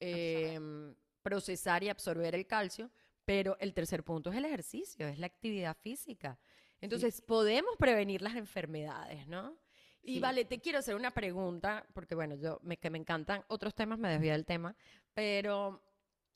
em, 0.00 0.94
procesar 1.22 1.82
y 1.82 1.88
absorber 1.88 2.34
el 2.34 2.46
calcio, 2.46 2.90
pero 3.24 3.56
el 3.60 3.72
tercer 3.74 4.04
punto 4.04 4.30
es 4.30 4.36
el 4.36 4.44
ejercicio, 4.44 5.06
es 5.08 5.18
la 5.18 5.26
actividad 5.26 5.76
física. 5.76 6.38
Entonces, 6.80 7.22
podemos 7.22 7.76
prevenir 7.78 8.20
las 8.20 8.36
enfermedades, 8.36 9.26
¿no? 9.26 9.56
Y 10.02 10.20
vale, 10.20 10.44
te 10.44 10.60
quiero 10.60 10.78
hacer 10.78 10.94
una 10.94 11.10
pregunta, 11.10 11.86
porque 11.94 12.14
bueno, 12.14 12.34
yo 12.34 12.58
me, 12.62 12.76
que 12.76 12.90
me 12.90 12.98
encantan 12.98 13.42
otros 13.48 13.74
temas, 13.74 13.98
me 13.98 14.10
desvío 14.10 14.32
del 14.32 14.44
tema, 14.44 14.76
pero, 15.14 15.82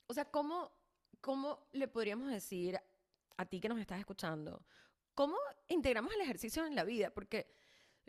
o 0.07 0.13
sea, 0.13 0.25
¿cómo, 0.25 0.71
¿cómo 1.21 1.67
le 1.73 1.87
podríamos 1.87 2.31
decir 2.31 2.79
a 3.37 3.45
ti 3.45 3.59
que 3.59 3.69
nos 3.69 3.79
estás 3.79 3.99
escuchando, 3.99 4.65
cómo 5.13 5.37
integramos 5.67 6.11
el 6.15 6.21
ejercicio 6.21 6.65
en 6.65 6.75
la 6.75 6.83
vida? 6.83 7.11
Porque 7.11 7.58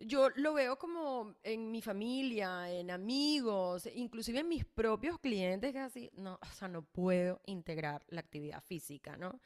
yo 0.00 0.30
lo 0.37 0.54
veo 0.54 0.78
como 0.78 1.37
en 1.42 1.71
mi 1.71 1.83
familia, 1.83 2.71
en 2.71 2.90
amigos, 2.90 3.88
inclusive 3.95 4.40
en 4.40 4.49
mis 4.49 4.64
propios 4.64 5.19
clientes, 5.19 5.73
que 5.73 5.78
así, 5.78 6.11
no, 6.14 6.38
o 6.40 6.54
sea, 6.54 6.69
no 6.69 6.83
puedo 6.83 7.40
integrar 7.47 8.04
la 8.09 8.21
actividad 8.21 8.62
física, 8.62 9.16
¿no? 9.16 9.40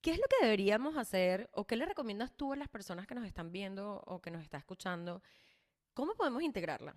¿Qué 0.00 0.10
es 0.10 0.18
lo 0.18 0.24
que 0.28 0.44
deberíamos 0.44 0.96
hacer 0.96 1.48
o 1.52 1.64
qué 1.64 1.76
le 1.76 1.86
recomiendas 1.86 2.36
tú 2.36 2.52
a 2.52 2.56
las 2.56 2.68
personas 2.68 3.06
que 3.06 3.14
nos 3.14 3.24
están 3.24 3.52
viendo 3.52 4.02
o 4.06 4.20
que 4.20 4.32
nos 4.32 4.42
están 4.42 4.58
escuchando? 4.58 5.22
¿Cómo 5.94 6.14
podemos 6.14 6.42
integrarla? 6.42 6.96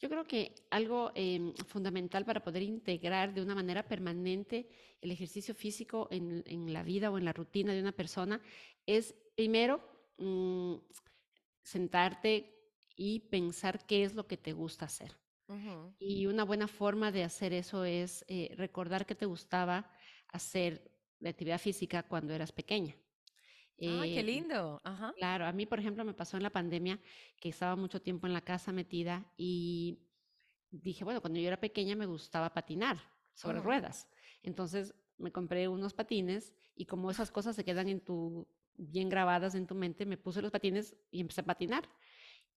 Yo 0.00 0.08
creo 0.08 0.24
que 0.24 0.54
algo 0.70 1.10
em, 1.14 1.52
fundamental 1.66 2.24
para 2.24 2.44
poder 2.44 2.62
integrar 2.62 3.34
de 3.34 3.42
una 3.42 3.54
manera 3.54 3.82
permanente 3.88 4.68
el 5.00 5.10
ejercicio 5.10 5.54
físico 5.54 6.06
en, 6.10 6.44
en, 6.46 6.72
la 6.72 6.82
vida 6.84 7.10
o 7.10 7.18
en 7.18 7.24
la 7.24 7.32
rutina 7.32 7.72
de 7.72 7.80
una 7.80 7.92
persona 7.92 8.40
es, 8.84 9.14
primero, 9.34 9.80
mm, 10.18 10.76
sentarte 11.66 12.54
y 12.94 13.20
pensar 13.28 13.84
qué 13.86 14.04
es 14.04 14.14
lo 14.14 14.26
que 14.26 14.36
te 14.36 14.52
gusta 14.52 14.86
hacer. 14.86 15.16
Y 15.98 16.26
una 16.26 16.44
buena 16.44 16.66
forma 16.66 17.12
de 17.12 17.22
hacer 17.22 17.52
eso 17.52 17.84
es 17.84 18.24
eh, 18.28 18.52
recordar 18.56 19.06
que 19.06 19.14
te 19.14 19.26
gustaba 19.26 19.90
hacer 20.28 20.90
de 21.20 21.28
actividad 21.28 21.60
física 21.60 22.02
cuando 22.02 22.34
eras 22.34 22.50
pequeña. 22.52 22.96
¡Ay, 23.78 24.14
qué 24.14 24.20
eh, 24.20 24.24
lindo! 24.24 24.80
Claro, 25.16 25.46
a 25.46 25.52
mí, 25.52 25.66
por 25.66 25.78
ejemplo, 25.78 26.04
me 26.04 26.14
pasó 26.14 26.36
en 26.36 26.42
la 26.42 26.50
pandemia 26.50 27.00
que 27.38 27.48
estaba 27.48 27.76
mucho 27.76 28.00
tiempo 28.00 28.26
en 28.26 28.32
la 28.32 28.40
casa 28.40 28.72
metida 28.72 29.30
y 29.36 30.00
dije, 30.70 31.04
bueno, 31.04 31.20
cuando 31.20 31.38
yo 31.38 31.46
era 31.46 31.60
pequeña 31.60 31.94
me 31.94 32.06
gustaba 32.06 32.52
patinar 32.52 32.98
sobre 33.34 33.60
ruedas. 33.60 34.08
Entonces 34.42 34.94
me 35.18 35.30
compré 35.30 35.68
unos 35.68 35.94
patines 35.94 36.54
y 36.74 36.86
como 36.86 37.10
esas 37.10 37.30
cosas 37.30 37.54
se 37.54 37.64
quedan 37.64 37.88
en 37.88 38.00
tu 38.00 38.48
bien 38.78 39.08
grabadas 39.08 39.54
en 39.54 39.66
tu 39.66 39.74
mente, 39.74 40.06
me 40.06 40.16
puse 40.16 40.42
los 40.42 40.50
patines 40.50 40.96
y 41.10 41.20
empecé 41.20 41.40
a 41.40 41.44
patinar. 41.44 41.88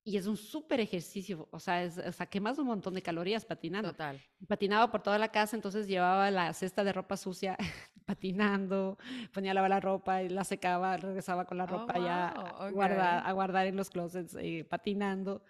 Y 0.03 0.17
es 0.17 0.27
un 0.27 0.37
súper 0.37 0.79
ejercicio, 0.79 1.47
o 1.51 1.59
sea, 1.59 1.83
es, 1.83 1.97
o 1.97 2.11
sea, 2.11 2.25
quemas 2.25 2.57
un 2.57 2.67
montón 2.67 2.93
de 2.93 3.01
calorías 3.01 3.45
patinando. 3.45 3.91
Total. 3.91 4.19
Patinaba 4.47 4.89
por 4.91 5.03
toda 5.03 5.19
la 5.19 5.29
casa, 5.29 5.55
entonces 5.55 5.87
llevaba 5.87 6.31
la 6.31 6.53
cesta 6.53 6.83
de 6.83 6.93
ropa 6.93 7.17
sucia 7.17 7.57
patinando, 8.05 8.97
ponía 9.33 9.51
a 9.51 9.53
lavar 9.53 9.69
la 9.69 9.79
ropa 9.79 10.23
y 10.23 10.29
la 10.29 10.43
secaba, 10.43 10.97
regresaba 10.97 11.45
con 11.45 11.57
la 11.57 11.65
oh, 11.65 11.67
ropa 11.67 11.99
ya 11.99 12.29
a, 12.29 12.71
guardar, 12.71 13.27
a 13.27 13.31
guardar 13.33 13.67
en 13.67 13.75
los 13.75 13.89
closets, 13.89 14.35
eh, 14.39 14.65
patinando. 14.67 15.43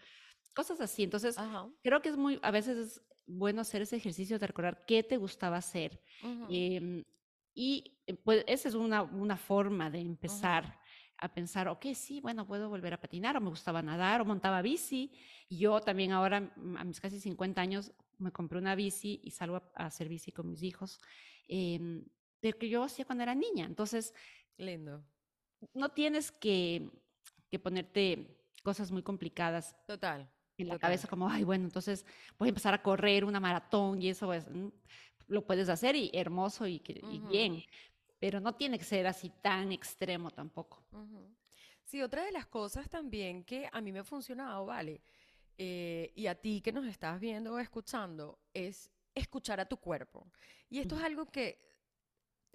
cosas 0.53 0.81
así. 0.81 1.03
Entonces, 1.03 1.37
Ajá. 1.37 1.69
creo 1.83 2.01
que 2.01 2.09
es 2.09 2.17
muy, 2.17 2.39
a 2.41 2.51
veces 2.51 2.77
es 2.77 3.01
bueno 3.29 3.61
hacer 3.61 3.83
ese 3.83 3.95
ejercicio 3.95 4.39
de 4.39 4.47
recordar 4.47 4.83
qué 4.85 5.03
te 5.03 5.17
gustaba 5.17 5.57
hacer. 5.57 6.01
Em, 6.49 7.05
y 7.61 7.99
eh, 8.07 8.13
pues 8.13 8.45
esa 8.47 8.69
es 8.69 8.75
una, 8.75 9.03
una 9.03 9.35
forma 9.35 9.89
de 9.89 9.99
empezar 9.99 10.79
a 11.17 11.27
pensar, 11.33 11.67
ok, 11.67 11.87
sí, 11.93 12.21
bueno, 12.21 12.47
puedo 12.47 12.69
volver 12.69 12.93
a 12.93 13.01
patinar, 13.01 13.35
o 13.35 13.41
me 13.41 13.49
gustaba 13.49 13.81
nadar, 13.81 14.21
o 14.21 14.25
montaba 14.25 14.61
bici. 14.61 15.11
Y 15.49 15.57
yo 15.57 15.81
también 15.81 16.13
ahora, 16.13 16.39
mm, 16.39 16.77
a 16.77 16.85
mis 16.85 17.01
casi 17.01 17.19
50 17.19 17.59
años, 17.59 17.91
me 18.17 18.31
compré 18.31 18.59
una 18.59 18.75
bici 18.75 19.19
y 19.25 19.31
salgo 19.31 19.57
a, 19.57 19.71
a 19.75 19.85
hacer 19.87 20.07
bici 20.07 20.31
con 20.31 20.47
mis 20.47 20.63
hijos, 20.63 21.01
em, 21.49 22.05
de 22.41 22.53
que 22.53 22.69
yo 22.69 22.81
hacía 22.81 23.03
cuando 23.03 23.23
era 23.23 23.35
niña. 23.35 23.65
Entonces, 23.65 24.13
Lindo. 24.57 25.03
no 25.73 25.89
tienes 25.89 26.31
que, 26.31 26.89
que 27.51 27.59
ponerte 27.59 28.39
cosas 28.63 28.89
muy 28.89 29.03
complicadas 29.03 29.75
Total, 29.85 30.31
en 30.57 30.67
la 30.69 30.75
total. 30.75 30.79
cabeza 30.79 31.09
como, 31.09 31.27
ay, 31.29 31.43
bueno, 31.43 31.65
entonces 31.65 32.05
voy 32.37 32.47
a 32.47 32.51
empezar 32.51 32.73
a 32.73 32.81
correr 32.81 33.25
una 33.25 33.41
maratón 33.41 34.01
y 34.01 34.07
eso 34.07 34.29
mm, 34.29 34.69
lo 35.29 35.45
puedes 35.45 35.69
hacer 35.69 35.95
y 35.95 36.11
hermoso 36.13 36.67
y, 36.67 36.79
que- 36.79 36.99
y 37.09 37.19
bien, 37.29 37.63
pero 38.19 38.39
no 38.41 38.53
tiene 38.55 38.77
que 38.77 38.83
ser 38.83 39.07
así 39.07 39.29
tan 39.41 39.71
extremo 39.71 40.29
tampoco. 40.31 40.83
Sí, 41.85 42.01
otra 42.03 42.23
de 42.25 42.31
las 42.31 42.45
cosas 42.45 42.87
también 42.89 43.43
que 43.43 43.67
a 43.71 43.81
mí 43.81 43.91
me 43.91 43.99
ha 43.99 44.03
funcionado, 44.03 44.65
¿vale? 44.65 45.01
Eh, 45.57 46.11
y 46.15 46.27
a 46.27 46.35
ti 46.35 46.61
que 46.61 46.71
nos 46.71 46.85
estás 46.85 47.19
viendo 47.19 47.53
o 47.53 47.59
escuchando, 47.59 48.39
es 48.53 48.91
escuchar 49.15 49.59
a 49.59 49.65
tu 49.65 49.77
cuerpo. 49.77 50.27
Y 50.69 50.79
esto 50.79 50.95
es 50.97 51.03
algo 51.03 51.25
que 51.25 51.59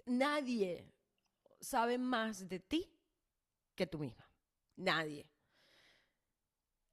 nadie 0.05 0.85
sabe 1.59 1.97
más 1.97 2.47
de 2.47 2.59
ti 2.59 2.89
que 3.75 3.87
tú 3.87 3.99
misma. 3.99 4.27
Nadie. 4.77 5.29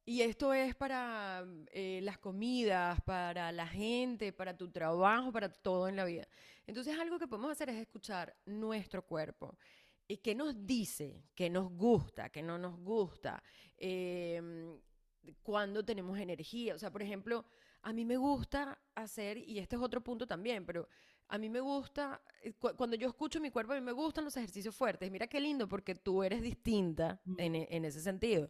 Y 0.05 0.21
esto 0.21 0.53
es 0.53 0.75
para 0.75 1.43
mm, 1.45 1.65
eh, 1.71 1.99
las 2.03 2.17
comidas, 2.17 2.99
para 3.01 3.51
la 3.51 3.67
gente, 3.67 4.33
para 4.33 4.55
tu 4.57 4.69
trabajo, 4.69 5.31
para 5.31 5.49
todo 5.49 5.87
en 5.87 5.95
la 5.95 6.05
vida. 6.05 6.27
Entonces 6.67 6.97
algo 6.99 7.17
que 7.19 7.27
podemos 7.27 7.51
hacer 7.51 7.69
es 7.69 7.77
escuchar 7.77 8.35
nuestro 8.45 9.05
cuerpo. 9.05 9.57
¿Y 10.07 10.17
qué 10.17 10.35
nos 10.35 10.65
dice? 10.65 11.23
¿Qué 11.33 11.49
nos 11.49 11.71
gusta? 11.71 12.29
¿Qué 12.29 12.41
no 12.43 12.57
nos 12.57 12.77
gusta? 12.79 13.41
Em, 13.77 14.77
cuándo 15.41 15.83
tenemos 15.85 16.19
energía. 16.19 16.75
O 16.75 16.79
sea, 16.79 16.91
por 16.91 17.01
ejemplo, 17.01 17.45
a 17.81 17.93
mí 17.93 18.03
me 18.05 18.17
gusta 18.17 18.77
hacer, 18.95 19.37
y 19.37 19.59
este 19.59 19.75
es 19.77 19.81
otro 19.81 20.01
punto 20.03 20.27
también, 20.27 20.65
pero 20.65 20.87
a 21.29 21.37
mí 21.37 21.49
me 21.49 21.61
gusta, 21.61 22.21
eh, 22.41 22.53
cu- 22.53 22.75
cuando 22.75 22.95
yo 22.97 23.07
escucho 23.07 23.39
mi 23.39 23.49
cuerpo, 23.51 23.71
a 23.73 23.75
mí 23.75 23.81
me 23.81 23.91
gustan 23.93 24.25
los 24.25 24.35
ejercicios 24.37 24.75
fuertes. 24.75 25.09
Mira 25.09 25.27
qué 25.27 25.39
lindo, 25.39 25.67
porque 25.67 25.95
tú 25.95 26.23
eres 26.23 26.41
distinta 26.41 27.21
en, 27.37 27.55
e- 27.55 27.67
en 27.71 27.85
ese 27.85 28.01
sentido. 28.01 28.49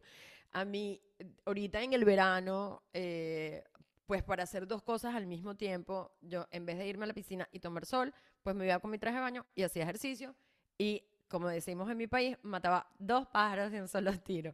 A 0.53 0.65
mí, 0.65 1.01
ahorita 1.45 1.81
en 1.81 1.93
el 1.93 2.05
verano, 2.05 2.83
eh, 2.93 3.63
pues 4.05 4.23
para 4.23 4.43
hacer 4.43 4.67
dos 4.67 4.83
cosas 4.83 5.15
al 5.15 5.25
mismo 5.25 5.55
tiempo, 5.55 6.11
yo 6.21 6.47
en 6.51 6.65
vez 6.65 6.77
de 6.77 6.87
irme 6.87 7.05
a 7.05 7.07
la 7.07 7.13
piscina 7.13 7.47
y 7.51 7.59
tomar 7.59 7.85
sol, 7.85 8.13
pues 8.43 8.55
me 8.55 8.65
iba 8.65 8.79
con 8.79 8.91
mi 8.91 8.99
traje 8.99 9.17
de 9.17 9.21
baño 9.21 9.45
y 9.55 9.63
hacía 9.63 9.83
ejercicio 9.83 10.35
y, 10.77 11.03
como 11.27 11.47
decimos 11.49 11.89
en 11.89 11.97
mi 11.97 12.07
país, 12.07 12.37
mataba 12.43 12.87
dos 12.99 13.27
pájaros 13.27 13.71
de 13.71 13.81
un 13.81 13.87
solo 13.87 14.11
tiro. 14.19 14.53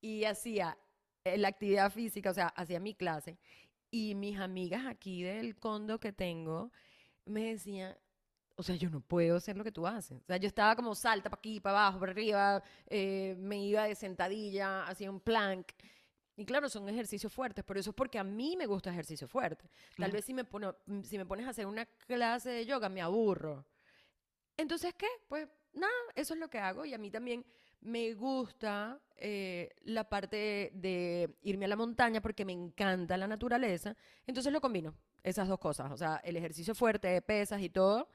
Y 0.00 0.24
hacía 0.24 0.76
eh, 1.24 1.38
la 1.38 1.48
actividad 1.48 1.90
física, 1.92 2.30
o 2.30 2.34
sea, 2.34 2.48
hacía 2.48 2.80
mi 2.80 2.94
clase. 2.94 3.38
Y 3.90 4.14
mis 4.14 4.38
amigas 4.38 4.86
aquí 4.86 5.22
del 5.22 5.56
condo 5.56 5.98
que 5.98 6.12
tengo 6.12 6.70
me 7.24 7.52
decían, 7.52 7.96
o 8.60 8.62
sea, 8.62 8.76
yo 8.76 8.88
no 8.90 9.00
puedo 9.00 9.36
hacer 9.36 9.56
lo 9.56 9.64
que 9.64 9.72
tú 9.72 9.86
haces. 9.86 10.20
O 10.22 10.26
sea, 10.26 10.36
yo 10.36 10.46
estaba 10.46 10.76
como 10.76 10.94
salta 10.94 11.28
para 11.28 11.38
aquí, 11.40 11.60
para 11.60 11.78
abajo, 11.86 12.00
para 12.00 12.12
arriba, 12.12 12.62
eh, 12.86 13.34
me 13.38 13.58
iba 13.64 13.84
de 13.84 13.94
sentadilla, 13.94 14.84
hacía 14.84 15.10
un 15.10 15.20
plank. 15.20 15.66
Y 16.36 16.44
claro, 16.46 16.68
son 16.70 16.88
ejercicios 16.88 17.32
fuertes, 17.32 17.64
pero 17.66 17.80
eso 17.80 17.90
es 17.90 17.96
porque 17.96 18.18
a 18.18 18.24
mí 18.24 18.56
me 18.56 18.66
gusta 18.66 18.90
ejercicio 18.90 19.28
fuerte. 19.28 19.68
Tal 19.96 20.10
vez 20.12 20.24
si 20.24 20.32
me, 20.32 20.44
pono- 20.44 20.76
mm, 20.86 21.02
si 21.02 21.18
me 21.18 21.26
pones 21.26 21.46
a 21.46 21.50
hacer 21.50 21.66
una 21.66 21.84
clase 21.84 22.48
de 22.50 22.64
yoga, 22.64 22.88
me 22.88 23.02
aburro. 23.02 23.66
Entonces, 24.56 24.94
¿qué? 24.94 25.08
Pues 25.28 25.48
nada, 25.72 25.92
eso 26.14 26.34
es 26.34 26.40
lo 26.40 26.48
que 26.48 26.58
hago 26.58 26.84
y 26.84 26.94
a 26.94 26.98
mí 26.98 27.10
también 27.10 27.44
me 27.80 28.12
gusta 28.14 29.00
eh, 29.16 29.70
la 29.84 30.04
parte 30.08 30.70
de 30.74 31.36
irme 31.42 31.64
a 31.64 31.68
la 31.68 31.76
montaña 31.76 32.20
porque 32.20 32.44
me 32.44 32.52
encanta 32.52 33.16
la 33.16 33.26
naturaleza. 33.26 33.96
Entonces 34.26 34.52
lo 34.52 34.60
combino, 34.60 34.94
esas 35.22 35.48
dos 35.48 35.58
cosas, 35.58 35.90
o 35.92 35.96
sea, 35.96 36.16
el 36.24 36.36
ejercicio 36.36 36.74
fuerte 36.74 37.08
de 37.08 37.22
pesas 37.22 37.60
y 37.62 37.70
todo, 37.70 38.08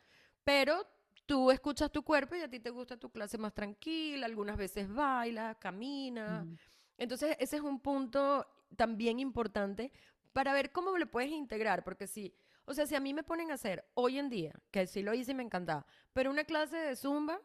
pero 0.45 0.87
tú 1.27 1.51
escuchas 1.51 1.91
tu 1.91 2.03
cuerpo 2.03 2.35
y 2.35 2.41
a 2.41 2.49
ti 2.49 2.61
te 2.61 2.71
gusta 2.71 2.97
tu 2.97 3.11
clase 3.11 3.37
más 3.39 3.53
tranquila, 3.55 4.27
algunas 4.27 4.57
veces 4.57 4.89
bailas, 4.93 5.57
caminas. 5.57 6.47
Ujú, 6.47 6.57
Entonces, 6.97 7.37
ese 7.39 7.57
es 7.57 7.63
un 7.63 7.81
punto 7.81 8.47
también 8.77 9.19
importante 9.19 9.93
para 10.33 10.53
ver 10.53 10.71
cómo 10.71 10.97
le 10.97 11.07
puedes 11.07 11.31
integrar, 11.31 11.83
porque 11.83 12.07
si, 12.07 12.35
o 12.65 12.73
sea, 12.75 12.87
si 12.87 12.95
a 12.95 13.01
mí 13.01 13.13
me 13.13 13.23
ponen 13.23 13.51
a 13.51 13.55
hacer 13.55 13.85
hoy 13.95 14.19
en 14.19 14.29
día, 14.29 14.53
que 14.71 14.87
sí 14.87 15.03
lo 15.03 15.13
hice 15.15 15.31
y 15.33 15.35
me 15.35 15.43
encantaba, 15.43 15.85
pero 16.13 16.31
una 16.31 16.45
clase 16.45 16.77
de 16.77 16.95
zumba, 16.97 17.41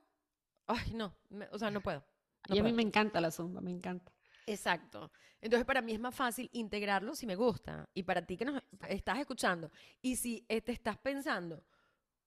ay, 0.68 0.92
no, 0.94 1.16
me- 1.30 1.48
o 1.52 1.58
sea, 1.58 1.70
no 1.70 1.82
puedo, 1.82 2.04
no 2.48 2.56
Y 2.56 2.58
a 2.58 2.62
mí 2.62 2.72
me 2.72 2.82
encanta 2.82 3.20
la 3.20 3.30
zumba, 3.30 3.60
me 3.62 3.70
encanta. 3.70 4.12
Exacto. 4.46 5.12
Entonces, 5.40 5.64
para 5.66 5.80
mí 5.82 5.92
es 5.92 6.00
más 6.00 6.14
fácil 6.14 6.50
integrarlo 6.52 7.14
si 7.14 7.26
me 7.26 7.36
gusta. 7.36 7.88
Y 7.94 8.02
para 8.02 8.26
ti 8.26 8.36
que 8.36 8.44
nos 8.44 8.62
estás 8.88 9.18
escuchando, 9.18 9.70
y 10.02 10.16
si 10.16 10.44
eh, 10.48 10.60
te 10.60 10.72
estás 10.72 10.98
pensando, 10.98 11.62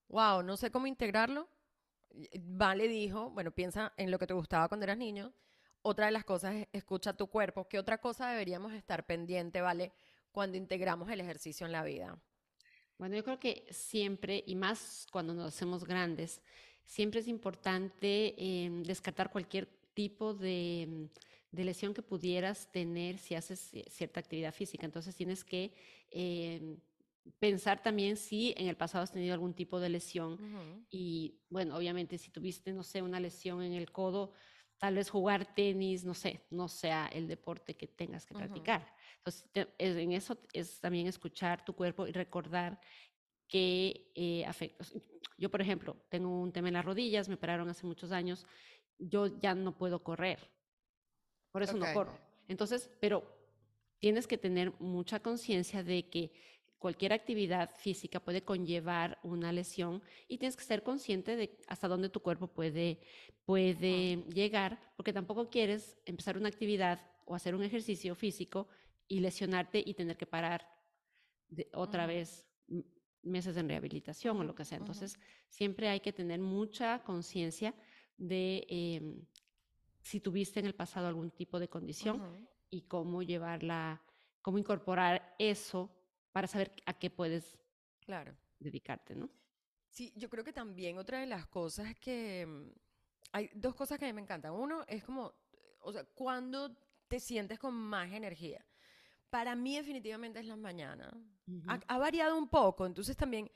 wow, 0.10 0.42
no 0.44 0.58
sé 0.58 0.72
cómo 0.72 0.88
integrarlo, 0.88 1.48
y- 2.14 2.30
Vale 2.40 2.88
dijo, 2.88 3.30
bueno, 3.32 3.52
piensa 3.52 3.94
en 3.98 4.12
lo 4.12 4.20
que 4.20 4.28
te 4.28 4.34
gustaba 4.34 4.68
cuando 4.68 4.84
eras 4.86 4.98
niño. 4.98 5.34
Otra 5.82 6.06
de 6.08 6.12
las 6.12 6.24
cosas 6.26 6.56
es 6.56 6.68
escucha 6.74 7.14
tu 7.14 7.28
cuerpo. 7.28 7.68
¿Qué 7.68 7.80
otra 7.80 8.00
cosa 8.00 8.30
deberíamos 8.30 8.74
estar 8.74 9.06
pendiente, 9.06 9.62
Vale, 9.62 9.92
cuando 10.32 10.58
integramos 10.58 11.10
el 11.10 11.22
ejercicio 11.22 11.66
en 11.66 11.72
la 11.74 11.84
vida? 11.84 12.18
Bueno, 12.98 13.16
yo 13.16 13.24
creo 13.24 13.40
que 13.40 13.66
siempre, 13.72 14.44
y 14.46 14.56
más 14.56 15.08
cuando 15.12 15.34
nos 15.34 15.48
hacemos 15.54 15.84
grandes, 15.86 16.42
siempre 16.86 17.20
es 17.22 17.28
importante 17.28 18.36
em, 18.38 18.84
descartar 18.84 19.32
cualquier 19.32 19.68
tipo 19.94 20.34
de, 20.34 21.10
de 21.52 21.64
lesión 21.64 21.94
que 21.94 22.02
pudieras 22.02 22.72
tener 22.72 23.18
si 23.18 23.36
haces 23.36 23.74
ci- 23.74 23.88
cierta 23.90 24.20
actividad 24.20 24.54
física. 24.54 24.86
Entonces 24.86 25.16
tienes 25.16 25.44
que 25.44 25.74
em, 26.12 26.78
pensar 27.40 27.82
también 27.82 28.18
si 28.18 28.54
en 28.58 28.68
el 28.68 28.76
pasado 28.78 29.04
has 29.04 29.12
tenido 29.12 29.34
algún 29.34 29.54
tipo 29.54 29.80
de 29.80 29.90
lesión. 29.90 30.38
Y 30.90 31.42
bueno, 31.50 31.76
obviamente 31.78 32.18
si 32.18 32.30
tuviste, 32.32 32.74
no 32.74 32.84
sé, 32.84 33.02
una 33.02 33.20
lesión 33.20 33.62
en 33.64 33.74
el 33.74 33.92
codo, 33.92 34.34
tal 34.78 34.96
vez 34.96 35.10
jugar 35.10 35.54
tenis, 35.56 36.04
no 36.04 36.14
sé, 36.14 36.46
no 36.50 36.68
sea 36.68 37.08
el 37.08 37.28
deporte 37.28 37.76
que 37.76 37.88
tengas 37.88 38.26
que 38.26 38.34
practicar. 38.48 38.94
Entonces, 39.18 39.50
te- 39.52 39.74
en 39.78 40.12
eso 40.12 40.38
es 40.52 40.80
también 40.82 41.08
escuchar 41.08 41.64
tu 41.64 41.74
cuerpo 41.74 42.06
y 42.08 42.12
recordar 42.12 42.80
que 43.48 44.12
eh, 44.16 44.46
afecta. 44.46 44.86
Yo, 45.38 45.50
por 45.50 45.62
ejemplo, 45.62 45.96
tengo 46.10 46.30
un 46.42 46.52
tema 46.52 46.68
en 46.68 46.74
las 46.76 46.86
rodillas, 46.86 47.30
me 47.30 47.36
operaron 47.36 47.70
hace 47.70 47.86
muchos 47.86 48.12
años, 48.12 48.46
yo 48.98 49.28
ya 49.40 49.56
no 49.56 49.78
puedo 49.78 50.04
correr, 50.04 50.52
por 51.52 51.64
eso 51.64 51.74
no 51.78 51.86
corro. 51.94 52.20
Entonces, 52.48 52.90
pero 53.00 53.24
tienes 54.00 54.28
que 54.28 54.38
tener 54.38 54.74
mucha 54.80 55.22
conciencia 55.22 55.84
de 55.84 56.10
que 56.10 56.34
cualquier 56.84 57.14
actividad 57.14 57.72
física 57.78 58.20
puede 58.20 58.42
conllevar 58.44 59.18
una 59.24 59.54
lesión 59.54 60.04
y 60.28 60.38
tienes 60.38 60.58
que 60.58 60.66
ser 60.66 60.84
consciente 60.84 61.38
de 61.38 61.58
hasta 61.70 61.88
dónde 61.88 62.10
tu 62.10 62.20
cuerpo 62.20 62.48
puede, 62.48 63.00
puede 63.46 64.18
llegar, 64.34 64.78
porque 64.98 65.14
tampoco 65.14 65.50
quieres 65.50 65.98
empezar 66.06 66.38
una 66.38 66.50
actividad 66.50 67.00
o 67.26 67.36
hacer 67.36 67.56
un 67.56 67.64
ejercicio 67.64 68.16
físico 68.16 68.68
y 69.08 69.22
lesionarte 69.22 69.82
y 69.86 69.94
tener 69.94 70.18
que 70.18 70.26
parar 70.26 70.68
de- 71.48 71.70
otra 71.74 72.06
vez 72.06 72.46
meses 73.22 73.56
en 73.56 73.70
rehabilitación 73.70 74.38
o 74.38 74.44
lo 74.44 74.54
que 74.54 74.66
sea. 74.66 74.78
Entonces, 74.78 75.18
siempre 75.48 75.88
hay 75.88 76.02
que 76.02 76.12
tener 76.12 76.42
mucha 76.42 77.02
conciencia 77.04 77.74
de 78.18 78.66
em, 78.68 79.26
si 80.02 80.20
tuviste 80.20 80.60
en 80.60 80.66
el 80.66 80.76
pasado 80.76 81.08
algún 81.08 81.32
tipo 81.32 81.60
de 81.60 81.70
condición 81.70 82.18
y 82.70 82.82
cómo 82.82 83.22
llevarla, 83.24 84.02
cómo 84.42 84.58
incorporar 84.58 85.34
eso 85.40 85.90
para 86.34 86.48
saber 86.48 86.74
a 86.86 86.94
qué 86.94 87.10
puedes 87.10 87.58
Claro. 88.02 88.36
dedicarte, 88.60 89.16
¿no? 89.16 89.30
Sí, 89.90 90.12
yo 90.18 90.30
creo 90.30 90.44
que 90.44 90.52
también 90.52 90.98
otra 90.98 91.20
de 91.20 91.28
las 91.28 91.48
cosas 91.48 91.96
que... 92.00 92.46
mm, 92.46 92.72
Hay 93.32 93.50
dos 93.56 93.74
cosas 93.76 93.98
que 93.98 94.06
a 94.06 94.08
mí 94.10 94.14
me 94.14 94.22
encantan. 94.22 94.52
Uno 94.54 94.84
es 94.88 95.04
como, 95.04 95.34
o 95.80 95.94
sea, 95.94 96.04
cuando 96.04 96.76
te 97.08 97.20
sientes 97.20 97.58
con 97.60 97.74
más 97.74 98.12
energía. 98.12 98.66
Para 99.30 99.56
mí 99.56 99.76
definitivamente 99.78 100.40
es 100.40 100.46
las 100.46 100.58
mañanas. 100.58 101.14
Ha, 101.68 101.98
variado 101.98 102.38
un 102.38 102.48
poco, 102.48 102.86
entonces 102.86 103.18
también 103.18 103.52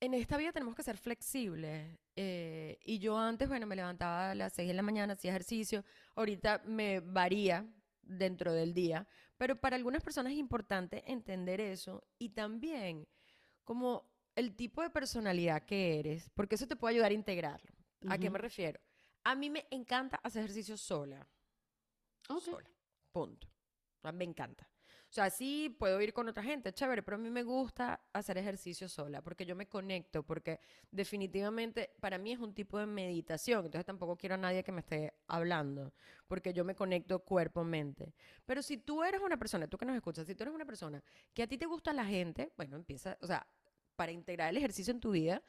en 0.00 0.14
esta 0.14 0.36
vida 0.36 0.52
tenemos 0.52 0.74
que 0.74 0.82
ser 0.82 0.98
flexibles. 0.98 1.98
eh, 2.16 2.78
y 2.84 2.98
yo 2.98 3.16
antes, 3.18 3.48
bueno, 3.48 3.66
me 3.66 3.76
levantaba 3.76 4.30
a 4.32 4.34
las 4.34 4.52
6 4.54 4.68
de 4.68 4.74
la 4.74 4.82
mañana, 4.82 5.12
hacía 5.14 5.30
ejercicio. 5.30 5.84
Ahorita 6.16 6.62
me 6.66 7.00
varía 7.00 7.64
dentro 8.02 8.52
del 8.52 8.74
día. 8.74 9.06
Pero 9.36 9.60
para 9.60 9.76
algunas 9.76 10.02
personas 10.02 10.32
es 10.32 10.38
importante 10.38 11.02
entender 11.10 11.60
eso 11.60 12.02
y 12.18 12.30
también 12.30 13.06
como 13.64 14.10
el 14.34 14.54
tipo 14.54 14.82
de 14.82 14.90
personalidad 14.90 15.64
que 15.64 15.98
eres, 15.98 16.30
porque 16.34 16.54
eso 16.54 16.66
te 16.66 16.76
puede 16.76 16.94
ayudar 16.94 17.10
a 17.10 17.14
integrarlo. 17.14 17.70
¿A 18.08 18.18
qué 18.18 18.30
me 18.30 18.38
refiero? 18.38 18.80
A 19.24 19.34
mí 19.34 19.50
me 19.50 19.66
encanta 19.70 20.20
hacer 20.22 20.44
ejercicio 20.44 20.76
sola 20.76 21.28
Ok. 22.28 22.42
sola. 22.42 22.70
Punto. 23.12 23.48
Me 24.12 24.24
encanta. 24.24 24.70
O 25.16 25.18
sea, 25.18 25.30
sí 25.30 25.74
puedo 25.78 25.98
ir 26.02 26.12
con 26.12 26.28
otra 26.28 26.42
gente, 26.42 26.74
chévere, 26.74 27.02
pero 27.02 27.14
a 27.14 27.18
mí 27.18 27.30
me 27.30 27.42
gusta 27.42 28.02
hacer 28.12 28.36
ejercicio 28.36 28.86
sola 28.86 29.22
porque 29.22 29.46
yo 29.46 29.56
me 29.56 29.66
conecto, 29.66 30.22
porque 30.22 30.60
definitivamente 30.90 31.88
para 32.00 32.18
mí 32.18 32.32
es 32.32 32.38
un 32.38 32.52
tipo 32.52 32.78
de 32.78 32.84
meditación, 32.84 33.64
entonces 33.64 33.86
tampoco 33.86 34.18
quiero 34.18 34.34
a 34.34 34.38
nadie 34.38 34.62
que 34.62 34.72
me 34.72 34.80
esté 34.80 35.14
hablando, 35.26 35.94
porque 36.28 36.52
yo 36.52 36.66
me 36.66 36.74
conecto 36.74 37.20
cuerpo-mente. 37.20 38.12
Pero 38.44 38.60
si 38.60 38.76
tú 38.76 39.02
eres 39.02 39.22
una 39.22 39.38
persona, 39.38 39.66
tú 39.66 39.78
que 39.78 39.86
nos 39.86 39.96
escuchas, 39.96 40.26
si 40.26 40.34
tú 40.34 40.42
eres 40.42 40.54
una 40.54 40.66
persona 40.66 41.02
que 41.32 41.44
a 41.44 41.46
ti 41.46 41.56
te 41.56 41.64
gusta 41.64 41.94
la 41.94 42.04
gente, 42.04 42.52
bueno, 42.58 42.76
empieza, 42.76 43.16
o 43.22 43.26
sea, 43.26 43.46
para 43.96 44.12
integrar 44.12 44.50
el 44.50 44.58
ejercicio 44.58 44.90
en 44.90 45.00
tu 45.00 45.12
vida, 45.12 45.42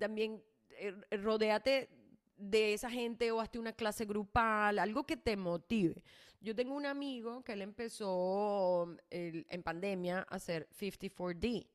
también 0.00 0.42
eh, 0.70 0.92
rodéate 1.12 1.90
de 2.36 2.74
esa 2.74 2.90
gente 2.90 3.30
o 3.30 3.40
hazte 3.40 3.58
una 3.58 3.72
clase 3.72 4.04
grupal, 4.04 4.78
algo 4.78 5.04
que 5.04 5.16
te 5.16 5.36
motive. 5.36 6.02
Yo 6.40 6.54
tengo 6.54 6.74
un 6.74 6.86
amigo 6.86 7.42
que 7.42 7.52
él 7.52 7.62
empezó 7.62 8.96
en 9.10 9.62
pandemia 9.62 10.26
a 10.28 10.36
hacer 10.36 10.68
54D. 10.70 11.68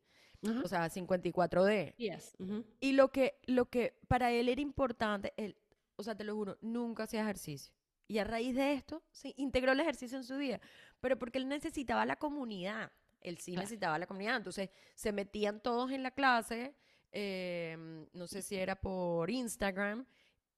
O 0.64 0.68
sea, 0.68 0.90
54D. 0.90 1.96
Yes. 1.98 2.36
Y 2.80 2.94
lo 2.94 3.12
que, 3.12 3.40
lo 3.46 3.70
que 3.70 3.98
para 4.08 4.32
él 4.32 4.50
era 4.50 4.62
importante, 4.62 5.34
él, 5.38 5.56
o 5.96 6.04
sea, 6.04 6.16
te 6.16 6.24
lo 6.24 6.36
juro, 6.36 6.58
nunca 6.62 7.04
hacía 7.04 7.22
ejercicio. 7.22 7.74
Y 8.08 8.18
a 8.18 8.24
raíz 8.24 8.56
de 8.56 8.74
esto, 8.74 9.04
se 9.12 9.34
integró 9.38 9.72
el 9.72 9.80
ejercicio 9.80 10.18
en 10.18 10.24
su 10.24 10.36
vida. 10.38 10.60
Pero 11.00 11.18
porque 11.18 11.38
él 11.38 11.48
necesitaba 11.48 12.06
la 12.06 12.18
comunidad. 12.18 12.92
Él 13.22 13.38
sí 13.38 13.56
necesitaba 13.56 13.98
la 14.00 14.08
comunidad. 14.08 14.38
Entonces, 14.38 14.70
se 14.96 15.12
metían 15.12 15.62
todos 15.62 15.92
en 15.92 16.04
la 16.04 16.12
clase. 16.12 16.76
Em, 17.12 18.08
no 18.14 18.28
sé 18.28 18.42
si 18.42 18.56
era 18.56 18.76
por 18.76 19.30
Instagram. 19.30 20.06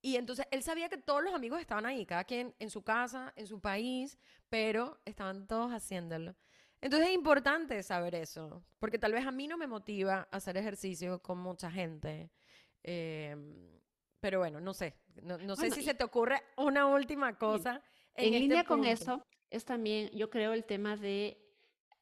Y 0.06 0.18
entonces 0.18 0.46
él 0.52 0.62
sabía 0.62 0.90
que 0.90 0.98
todos 0.98 1.24
los 1.24 1.34
amigos 1.34 1.62
estaban 1.62 1.86
ahí, 1.86 2.06
cada 2.06 2.26
quien 2.26 2.54
en 2.60 2.70
su 2.70 2.84
casa, 2.84 3.32
en 3.38 3.48
su 3.48 3.62
país, 3.62 4.20
pero 4.50 5.00
estaban 5.06 5.48
todos 5.48 5.72
haciéndolo. 5.72 6.36
Entonces 6.82 7.08
es 7.08 7.16
importante 7.16 7.82
saber 7.84 8.14
eso, 8.14 8.62
porque 8.80 9.00
tal 9.00 9.14
vez 9.14 9.26
a 9.26 9.32
mí 9.32 9.48
no 9.48 9.58
me 9.58 9.66
motiva 9.66 10.28
hacer 10.30 10.58
ejercicio 10.58 11.20
con 11.20 11.38
mucha 11.38 11.72
gente. 11.72 12.30
Em, 12.84 13.80
pero 14.20 14.40
bueno, 14.40 14.60
no 14.60 14.74
sé. 14.74 14.94
No, 15.22 15.56
sé 15.56 15.72
si 15.72 15.82
se 15.84 15.94
te 15.94 16.04
ocurre 16.04 16.44
una 16.58 16.88
última 16.88 17.38
cosa. 17.38 17.82
En, 18.14 18.26
en 18.26 18.34
este 18.34 18.40
línea 18.40 18.66
con 18.66 18.84
eso 18.84 19.26
es 19.50 19.64
también, 19.64 20.10
yo 20.10 20.30
creo, 20.30 20.52
el 20.52 20.66
tema 20.66 20.98
de 20.98 21.38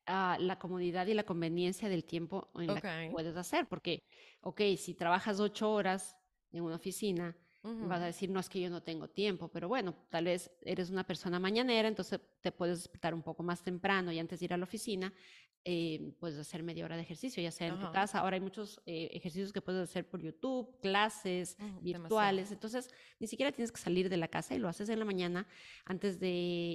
ah, 0.07 0.37
la 0.39 0.57
comodidad 0.57 1.05
y 1.05 1.13
la 1.13 1.23
conveniencia 1.23 1.87
del 1.87 2.03
tiempo 2.03 2.49
en 2.55 2.65
la 2.65 2.81
que 2.81 3.09
puedes 3.11 3.37
hacer. 3.37 3.67
Porque, 3.67 4.01
ok, 4.41 4.61
si 4.75 4.95
trabajas 4.95 5.39
ocho 5.39 5.71
horas 5.71 6.17
en 6.51 6.63
una 6.63 6.77
oficina, 6.77 7.37
Vas 7.63 8.01
a 8.01 8.05
decir, 8.05 8.29
no 8.29 8.39
es 8.39 8.49
que 8.49 8.59
yo 8.59 8.71
no 8.71 8.81
tengo 8.81 9.07
tiempo, 9.07 9.47
pero 9.47 9.67
bueno, 9.67 9.93
tal 10.09 10.25
vez 10.25 10.49
eres 10.61 10.89
una 10.89 11.05
persona 11.05 11.39
mañanera, 11.39 11.87
entonces 11.87 12.19
te 12.41 12.51
puedes 12.51 12.79
despertar 12.79 13.13
un 13.13 13.21
poco 13.21 13.43
más 13.43 13.61
temprano 13.61 14.11
y 14.11 14.17
antes 14.17 14.39
de 14.39 14.45
ir 14.45 14.53
a 14.53 14.57
la 14.57 14.63
oficina, 14.63 15.13
eh, 15.63 16.15
puedes 16.19 16.39
hacer 16.39 16.63
media 16.63 16.85
hora 16.85 16.95
de 16.95 17.03
ejercicio, 17.03 17.43
ya 17.43 17.51
sea 17.51 17.67
en 17.67 17.79
tu 17.79 17.91
casa. 17.91 18.19
Ahora 18.19 18.33
hay 18.33 18.41
muchos 18.41 18.81
eh, 18.87 19.09
ejercicios 19.13 19.53
que 19.53 19.61
puedes 19.61 19.87
hacer 19.87 20.09
por 20.09 20.19
YouTube, 20.19 20.79
clases 20.81 21.55
virtuales. 21.81 22.51
Entonces, 22.51 22.89
ni 23.19 23.27
siquiera 23.27 23.51
tienes 23.51 23.71
que 23.71 23.79
salir 23.79 24.09
de 24.09 24.17
la 24.17 24.27
casa 24.27 24.55
y 24.55 24.57
lo 24.57 24.67
haces 24.67 24.89
en 24.89 24.97
la 24.97 25.05
mañana 25.05 25.47
antes 25.85 26.19
de 26.19 26.29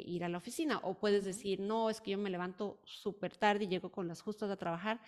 ir 0.06 0.22
a 0.22 0.28
la 0.28 0.38
oficina. 0.38 0.78
O 0.84 1.00
puedes 1.00 1.24
decir, 1.24 1.58
no, 1.58 1.90
es 1.90 2.00
que 2.00 2.12
yo 2.12 2.18
me 2.18 2.30
levanto 2.30 2.80
súper 2.84 3.36
tarde 3.36 3.64
y 3.64 3.68
llego 3.68 3.90
con 3.90 4.06
las 4.06 4.22
justas 4.22 4.50
a 4.50 4.56
trabajar, 4.56 5.00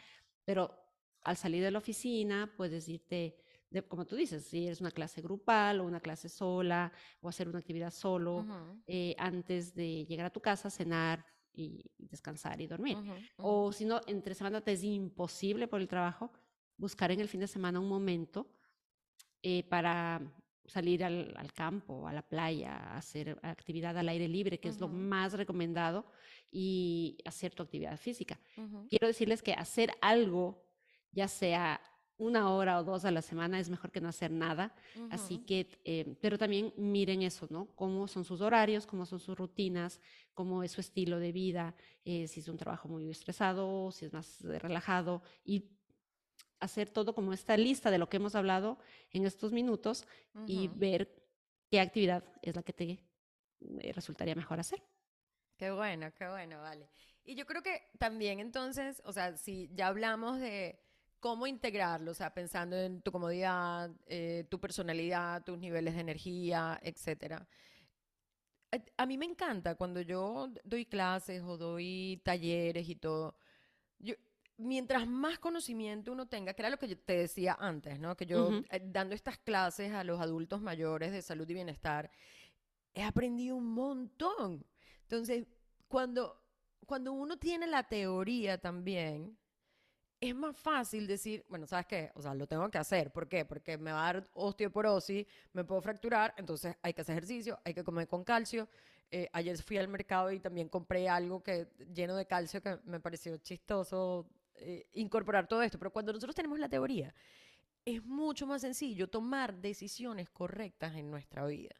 pero 0.44 0.74
al 1.22 1.36
salir 1.36 1.62
de 1.62 1.70
la 1.70 1.78
oficina 1.78 2.52
puedes 2.56 2.88
irte 2.88 3.36
como 3.88 4.06
tú 4.06 4.16
dices, 4.16 4.44
si 4.44 4.66
es 4.66 4.80
una 4.80 4.90
clase 4.90 5.20
grupal 5.20 5.80
o 5.80 5.84
una 5.84 6.00
clase 6.00 6.28
sola 6.28 6.92
o 7.20 7.28
hacer 7.28 7.48
una 7.48 7.58
actividad 7.58 7.90
solo, 7.90 8.46
eh, 8.86 9.14
antes 9.18 9.74
de 9.74 10.06
llegar 10.06 10.26
a 10.26 10.30
tu 10.30 10.40
casa, 10.40 10.70
cenar 10.70 11.24
y 11.52 11.84
descansar 11.98 12.60
y 12.60 12.66
dormir. 12.66 12.96
O 13.36 13.72
si 13.72 13.84
no, 13.84 14.00
entre 14.06 14.34
semana 14.34 14.60
te 14.60 14.72
es 14.72 14.82
imposible 14.84 15.68
por 15.68 15.80
el 15.80 15.88
trabajo, 15.88 16.32
buscar 16.76 17.10
en 17.10 17.20
el 17.20 17.28
fin 17.28 17.40
de 17.40 17.46
semana 17.46 17.80
un 17.80 17.88
momento 17.88 18.50
eh, 19.42 19.64
para 19.64 20.20
salir 20.64 21.02
al, 21.02 21.34
al, 21.36 21.52
campo, 21.52 22.06
a 22.06 22.12
la 22.12 22.22
playa, 22.22 22.94
hacer 22.96 23.38
actividad 23.42 23.96
al 23.96 24.08
aire 24.08 24.28
libre, 24.28 24.60
que 24.60 24.68
es 24.68 24.78
lo 24.78 24.88
más 24.88 25.32
recomendado, 25.32 26.06
y 26.50 27.18
hacer 27.24 27.54
tu 27.54 27.62
actividad 27.62 27.98
física. 27.98 28.38
Quiero 28.88 29.06
decirles 29.06 29.42
que 29.42 29.52
hacer 29.52 29.92
algo, 30.00 30.64
ya 31.10 31.28
sea 31.28 31.80
una 32.18 32.52
hora 32.52 32.78
o 32.78 32.84
dos 32.84 33.04
a 33.04 33.10
la 33.10 33.22
semana 33.22 33.58
es 33.60 33.70
mejor 33.70 33.90
que 33.90 34.00
no 34.00 34.08
hacer 34.08 34.30
nada. 34.30 34.74
Así 35.10 35.38
que, 35.38 35.68
eh, 35.84 36.16
pero 36.20 36.36
también 36.36 36.74
miren 36.76 37.22
eso, 37.22 37.46
¿no? 37.48 37.68
Cómo 37.76 38.08
son 38.08 38.24
sus 38.24 38.40
horarios, 38.40 38.86
cómo 38.86 39.06
son 39.06 39.20
sus 39.20 39.38
rutinas, 39.38 40.00
cómo 40.34 40.62
es 40.62 40.72
su 40.72 40.80
estilo 40.80 41.18
de 41.18 41.32
vida, 41.32 41.74
eh, 42.04 42.26
si 42.26 42.40
es 42.40 42.48
un 42.48 42.56
trabajo 42.56 42.88
muy 42.88 43.08
estresado, 43.08 43.90
si 43.92 44.04
es 44.04 44.12
más 44.12 44.40
relajado 44.42 45.22
y 45.44 45.70
hacer 46.60 46.90
todo 46.90 47.14
como 47.14 47.32
esta 47.32 47.56
lista 47.56 47.90
de 47.90 47.98
lo 47.98 48.08
que 48.08 48.16
hemos 48.16 48.34
hablado 48.34 48.78
en 49.12 49.24
estos 49.24 49.52
minutos 49.52 50.04
y 50.46 50.68
ver 50.68 51.24
qué 51.70 51.80
actividad 51.80 52.24
es 52.42 52.56
la 52.56 52.62
que 52.62 52.72
te 52.72 53.04
eh, 53.60 53.92
resultaría 53.92 54.34
mejor 54.34 54.58
hacer. 54.58 54.82
Qué 55.56 55.70
bueno, 55.70 56.12
qué 56.14 56.28
bueno, 56.28 56.60
vale. 56.60 56.88
Y 57.24 57.34
yo 57.34 57.46
creo 57.46 57.62
que 57.62 57.82
también 57.98 58.40
entonces, 58.40 59.02
o 59.04 59.12
sea, 59.12 59.36
si 59.36 59.70
ya 59.74 59.88
hablamos 59.88 60.40
de 60.40 60.80
cómo 61.20 61.46
integrarlo, 61.46 62.12
o 62.12 62.14
sea, 62.14 62.32
pensando 62.32 62.76
en 62.76 63.02
tu 63.02 63.10
comodidad, 63.12 63.90
eh, 64.06 64.46
tu 64.48 64.60
personalidad, 64.60 65.42
tus 65.44 65.58
niveles 65.58 65.94
de 65.94 66.00
energía, 66.00 66.78
etcétera. 66.82 67.46
A, 68.98 69.06
mí 69.06 69.16
me 69.16 69.24
encanta 69.24 69.76
cuando 69.76 70.02
yo 70.02 70.48
doy 70.62 70.84
clases 70.84 71.42
o 71.42 71.56
doy 71.56 72.20
talleres 72.22 72.88
y 72.88 72.96
todo. 72.96 73.34
Yo, 73.98 74.14
mientras 74.58 75.06
más 75.06 75.38
conocimiento 75.38 76.12
uno 76.12 76.26
tenga, 76.26 76.52
que 76.52 76.62
era 76.62 76.70
lo 76.70 76.78
que 76.78 76.88
yo 76.88 76.98
te 76.98 77.14
decía 77.14 77.56
antes, 77.58 77.98
¿no? 77.98 78.14
Que 78.16 78.26
yo 78.26 78.50
eh, 78.70 78.82
dando 78.84 79.14
estas 79.14 79.38
clases 79.38 79.92
a 79.94 80.04
los 80.04 80.20
adultos 80.20 80.60
mayores 80.60 81.12
de 81.12 81.22
salud 81.22 81.48
y 81.48 81.54
bienestar, 81.54 82.10
he 82.92 83.02
aprendido 83.02 83.56
un 83.56 83.72
montón. 83.72 84.66
Entonces, 85.02 85.46
cuando, 85.88 86.38
cuando 86.86 87.12
uno 87.12 87.38
tiene 87.38 87.66
la 87.66 87.84
teoría 87.88 88.58
también, 88.58 89.38
es 90.20 90.34
más 90.34 90.56
fácil 90.56 91.06
decir, 91.06 91.44
bueno, 91.48 91.66
¿sabes 91.66 91.86
qué? 91.86 92.10
O 92.14 92.22
sea, 92.22 92.34
lo 92.34 92.46
tengo 92.46 92.68
que 92.70 92.78
hacer. 92.78 93.12
¿Por 93.12 93.28
qué? 93.28 93.44
Porque 93.44 93.78
me 93.78 93.92
va 93.92 94.08
a 94.08 94.12
dar 94.12 94.28
osteoporosis, 94.34 95.26
me 95.52 95.64
puedo 95.64 95.80
fracturar, 95.80 96.34
entonces 96.36 96.74
hay 96.82 96.92
que 96.92 97.02
hacer 97.02 97.16
ejercicio, 97.16 97.58
hay 97.64 97.72
que 97.72 97.84
comer 97.84 98.08
con 98.08 98.24
calcio. 98.24 98.68
Eh, 99.10 99.28
ayer 99.32 99.56
fui 99.62 99.78
al 99.78 99.88
mercado 99.88 100.30
y 100.32 100.40
también 100.40 100.68
compré 100.68 101.08
algo 101.08 101.42
que 101.42 101.68
lleno 101.94 102.16
de 102.16 102.26
calcio 102.26 102.60
que 102.60 102.78
me 102.84 103.00
pareció 103.00 103.36
chistoso 103.38 104.28
eh, 104.56 104.88
incorporar 104.94 105.46
todo 105.46 105.62
esto. 105.62 105.78
Pero 105.78 105.92
cuando 105.92 106.12
nosotros 106.12 106.34
tenemos 106.34 106.58
la 106.58 106.68
teoría, 106.68 107.14
es 107.84 108.04
mucho 108.04 108.46
más 108.46 108.62
sencillo 108.62 109.08
tomar 109.08 109.54
decisiones 109.54 110.28
correctas 110.30 110.96
en 110.96 111.10
nuestra 111.10 111.46
vida. 111.46 111.76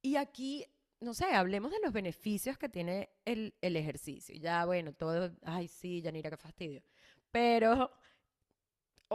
Y 0.00 0.14
aquí 0.14 0.64
no 1.00 1.14
sé, 1.14 1.26
hablemos 1.26 1.70
de 1.70 1.78
los 1.82 1.92
beneficios 1.92 2.58
que 2.58 2.68
tiene 2.68 3.10
el, 3.24 3.54
el 3.60 3.76
ejercicio. 3.76 4.34
Ya, 4.36 4.64
bueno, 4.64 4.92
todo, 4.92 5.32
ay, 5.44 5.68
sí, 5.68 6.02
Yanira, 6.02 6.30
qué 6.30 6.36
fastidio 6.36 6.82
pero 7.30 7.90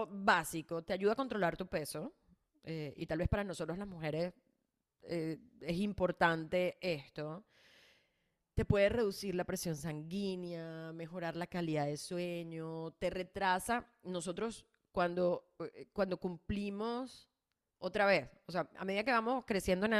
básico, 0.10 0.84
te 0.84 0.94
ayuda 0.94 1.14
a 1.14 1.16
controlar 1.16 1.58
tu 1.58 1.68
peso. 1.68 2.14
Eh, 2.64 2.94
y 2.96 3.06
tal 3.06 3.20
vez 3.20 3.28
para 3.28 3.44
nosotros 3.44 3.78
las 3.78 3.88
mujeres 3.88 4.34
eh, 5.04 5.38
es 5.62 5.78
importante 5.78 6.78
esto. 6.82 7.46
Te 8.54 8.66
puede 8.66 8.90
reducir 8.90 9.36
la 9.36 9.46
presión 9.46 9.76
sanguínea, 9.76 10.94
mejorar 10.94 11.36
la 11.36 11.48
calidad 11.48 11.88
de 11.88 11.98
sueño, 11.98 12.92
te 12.92 13.10
retrasa. 13.10 13.88
Nosotros 14.04 14.66
cuando, 14.92 15.54
eh, 15.60 15.88
cuando 15.92 16.18
cumplimos 16.18 17.30
otra 17.80 18.06
vez, 18.06 18.30
o 18.46 18.52
sea, 18.52 18.70
a 18.78 18.86
medida 18.86 19.04
que 19.04 19.12
vamos 19.12 19.44
creciendo 19.46 19.88
en 19.88 19.94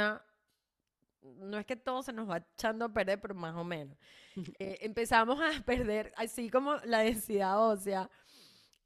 no 1.24 1.58
es 1.58 1.66
que 1.66 1.76
todo 1.76 2.02
se 2.02 2.12
nos 2.12 2.28
va 2.28 2.38
echando 2.38 2.84
a 2.84 2.92
perder, 2.92 3.20
pero 3.20 3.34
más 3.34 3.56
o 3.56 3.64
menos. 3.64 3.96
Eh, 4.58 4.78
empezamos 4.80 5.40
a 5.40 5.64
perder, 5.64 6.12
así 6.16 6.50
como 6.50 6.74
la 6.84 6.98
densidad 6.98 7.64
ósea, 7.64 8.10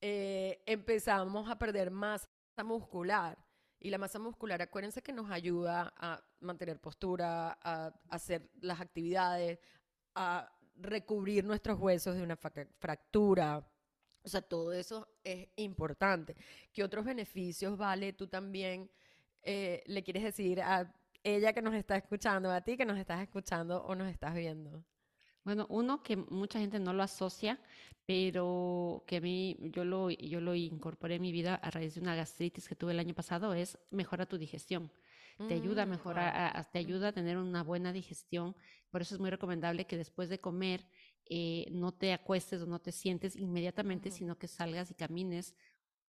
eh, 0.01 0.63
empezamos 0.67 1.51
a 1.51 1.59
perder 1.59 1.91
masa 1.91 2.29
muscular. 2.65 3.39
Y 3.81 3.91
la 3.91 3.99
masa 3.99 4.19
muscular, 4.19 4.61
acuérdense 4.61 5.03
que 5.03 5.13
nos 5.13 5.31
ayuda 5.31 5.95
a 5.97 6.23
mantener 6.41 6.81
postura, 6.81 7.59
a 7.63 7.95
hacer 8.11 8.51
las 8.61 8.81
actividades, 8.81 9.59
a 10.15 10.53
recubrir 10.77 11.45
nuestros 11.45 11.79
huesos 11.79 12.17
de 12.17 12.23
una 12.23 12.37
fractura. 12.37 13.65
O 14.23 14.29
sea, 14.29 14.43
todo 14.43 14.73
eso 14.73 15.09
es 15.25 15.49
importante. 15.57 16.37
¿Qué 16.73 16.83
otros 16.83 17.05
beneficios, 17.05 17.79
Vale, 17.79 18.13
tú 18.13 18.27
también 18.27 18.91
eh, 19.43 19.83
le 19.87 20.03
quieres 20.03 20.25
decir 20.25 20.61
a 20.61 20.93
ella 21.23 21.53
que 21.53 21.63
nos 21.63 21.75
está 21.75 21.97
escuchando, 21.97 22.51
a 22.51 22.61
ti 22.61 22.77
que 22.77 22.85
nos 22.85 22.99
estás 22.99 23.21
escuchando 23.23 23.83
o 23.85 23.95
nos 23.95 24.09
estás 24.09 24.35
viendo? 24.35 24.85
Bueno, 25.45 25.67
uno 25.71 26.03
que 26.03 26.17
mucha 26.17 26.59
gente 26.59 26.79
no 26.79 26.93
lo 26.93 27.03
asocia, 27.03 27.59
pero 28.05 29.05
que 29.07 29.17
a 29.17 29.21
mí 29.21 29.57
yo 29.61 29.85
lo, 29.85 30.11
yo 30.11 30.41
lo 30.41 30.55
incorporé 30.55 31.15
en 31.15 31.23
mi 31.23 31.33
vida 31.33 31.55
a 31.55 31.71
raíz 31.71 31.95
de 31.95 32.01
una 32.01 32.15
gastritis 32.15 32.69
que 32.69 32.75
tuve 32.75 32.93
el 32.93 32.99
año 32.99 33.15
pasado, 33.15 33.55
es 33.55 33.79
mejora 33.91 34.27
tu 34.27 34.39
digestión. 34.39 34.91
Te 35.47 35.55
ayuda 35.55 35.85
a 35.85 35.87
mm, 35.87 35.91
mejorar, 35.91 36.71
te 36.73 36.81
ayuda 36.81 37.09
a 37.09 37.13
tener 37.13 37.37
una 37.37 37.63
buena 37.63 37.93
digestión. 37.93 38.57
Por 38.91 39.03
eso 39.03 39.15
es 39.15 39.21
muy 39.21 39.31
recomendable 39.31 39.87
que 39.87 39.97
después 39.97 40.29
de 40.29 40.41
comer 40.41 40.85
eh, 41.27 41.67
no 41.71 41.93
te 41.93 42.13
acuestes 42.13 42.61
o 42.63 42.67
no 42.67 42.81
te 42.81 42.91
sientes 42.91 43.37
inmediatamente, 43.37 44.11
sino 44.11 44.37
que 44.37 44.49
salgas 44.49 44.91
y 44.91 44.95
camines 44.95 45.55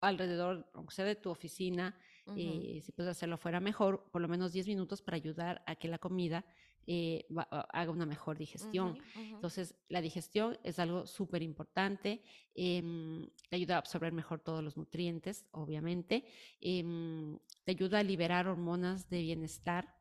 alrededor, 0.00 0.70
aunque 0.72 0.94
sea 0.94 1.04
de 1.04 1.16
tu 1.16 1.30
oficina, 1.30 1.98
eh, 2.36 2.80
si 2.82 2.92
puedes 2.92 3.10
hacerlo 3.10 3.38
fuera 3.38 3.60
mejor, 3.60 4.08
por 4.10 4.20
lo 4.20 4.28
menos 4.28 4.52
10 4.52 4.66
minutos 4.68 5.02
para 5.02 5.16
ayudar 5.16 5.62
a 5.66 5.76
que 5.76 5.88
la 5.88 5.98
comida 5.98 6.44
eh, 6.90 7.26
haga 7.50 7.90
una 7.90 8.06
mejor 8.06 8.38
digestión. 8.38 8.98
Entonces, 9.14 9.74
la 9.88 10.00
digestión 10.00 10.58
es 10.64 10.78
algo 10.78 11.06
súper 11.06 11.42
importante, 11.42 12.22
em, 12.54 13.28
te 13.50 13.56
ayuda 13.56 13.74
a 13.74 13.78
absorber 13.78 14.10
mejor 14.12 14.40
todos 14.40 14.64
los 14.64 14.76
nutrientes, 14.78 15.44
obviamente, 15.50 16.24
em, 16.62 17.38
te 17.64 17.72
ayuda 17.72 17.98
a 17.98 18.02
liberar 18.02 18.46
hormonas 18.48 19.10
de 19.10 19.20
bienestar 19.20 19.94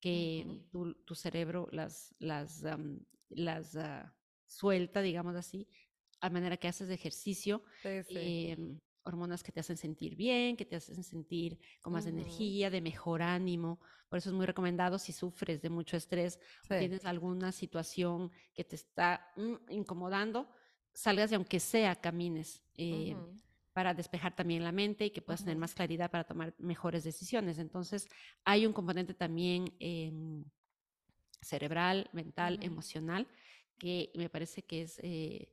que 0.00 0.60
tu, 0.70 1.14
cerebro 1.14 1.66
las, 1.72 2.14
las, 2.18 2.62
las 3.30 3.76
ah, 3.76 4.14
suelta, 4.46 5.00
digamos 5.00 5.36
así, 5.36 5.66
a 6.20 6.28
manera 6.28 6.58
que 6.58 6.68
haces 6.68 6.90
ejercicio. 6.90 7.62
Em, 8.10 8.80
hormonas 9.04 9.42
que 9.42 9.52
te 9.52 9.60
hacen 9.60 9.76
sentir 9.76 10.16
bien, 10.16 10.56
que 10.56 10.64
te 10.64 10.76
hacen 10.76 11.02
sentir 11.02 11.58
con 11.82 11.92
más 11.92 12.06
energía, 12.06 12.70
de 12.70 12.80
mejor 12.80 13.22
ánimo. 13.22 13.78
Por 14.08 14.18
eso 14.18 14.30
es 14.30 14.34
muy 14.34 14.46
recomendado 14.46 14.98
si 14.98 15.12
sufres 15.12 15.62
de 15.62 15.70
mucho 15.70 15.96
estrés, 15.96 16.38
tienes 16.68 17.04
alguna 17.04 17.52
situación 17.52 18.30
que 18.54 18.64
te 18.64 18.76
está 18.76 19.32
mm, 19.36 19.70
incomodando, 19.70 20.48
salgas 20.92 21.32
y 21.32 21.34
aunque 21.34 21.60
sea 21.60 21.94
camines. 21.96 22.62
Eh, 22.76 23.16
para 23.74 23.92
despejar 23.92 24.36
también 24.36 24.62
la 24.62 24.70
mente 24.70 25.06
y 25.06 25.10
que 25.10 25.20
puedas 25.20 25.40
tener 25.40 25.58
más 25.58 25.74
claridad 25.74 26.08
para 26.08 26.22
tomar 26.22 26.54
mejores 26.58 27.02
decisiones. 27.02 27.58
Entonces, 27.58 28.06
hay 28.44 28.66
un 28.66 28.72
componente 28.72 29.14
también 29.14 29.74
em, 29.80 30.44
cerebral, 31.40 32.08
mental, 32.12 32.60
emocional, 32.62 33.26
que 33.76 34.12
me 34.14 34.30
parece 34.30 34.62
que 34.62 34.82
es 34.82 35.00
eh, 35.02 35.48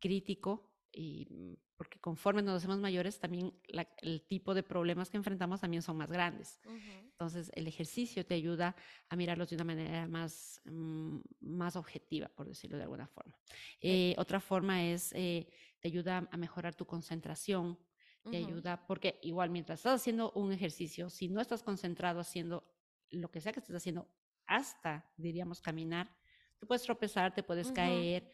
crítico 0.00 0.75
y 0.96 1.26
mm, 1.30 1.54
porque 1.76 2.00
conforme 2.00 2.42
nos 2.42 2.56
hacemos 2.56 2.78
mayores, 2.78 3.20
también 3.20 3.52
el 3.98 4.22
tipo 4.22 4.54
de 4.54 4.62
problemas 4.62 5.10
que 5.10 5.18
enfrentamos 5.18 5.60
también 5.60 5.82
son 5.82 5.98
más 5.98 6.10
grandes. 6.10 6.58
Entonces, 7.02 7.52
el 7.54 7.66
ejercicio 7.66 8.24
te 8.24 8.34
ayuda 8.34 8.74
a 9.10 9.16
mirarlos 9.16 9.50
de 9.50 9.56
una 9.56 9.64
manera 9.64 10.08
más, 10.08 10.62
mm, 10.64 11.18
más 11.40 11.76
objetiva, 11.76 12.28
por 12.28 12.48
decirlo 12.48 12.78
de 12.78 12.84
alguna 12.84 13.06
forma. 13.06 13.38
Eh, 13.80 14.14
otra 14.16 14.40
forma 14.40 14.84
es, 14.84 15.12
eh, 15.12 15.48
te 15.78 15.88
ayuda 15.88 16.26
a 16.30 16.36
mejorar 16.38 16.74
tu 16.74 16.86
concentración, 16.86 17.78
te 18.28 18.38
ayuda, 18.38 18.84
porque 18.88 19.20
igual 19.22 19.50
mientras 19.50 19.78
estás 19.78 20.00
haciendo 20.00 20.32
un 20.32 20.50
ejercicio, 20.50 21.08
si 21.08 21.28
no 21.28 21.40
estás 21.40 21.62
concentrado 21.62 22.18
haciendo 22.18 22.64
lo 23.10 23.30
que 23.30 23.40
sea 23.40 23.52
que 23.52 23.60
estés 23.60 23.76
haciendo, 23.76 24.08
hasta, 24.46 25.08
diríamos, 25.16 25.60
caminar, 25.60 26.10
te 26.58 26.66
puedes 26.66 26.82
tropezar, 26.82 27.34
te 27.34 27.42
puedes 27.44 27.70
caer, 27.70 28.30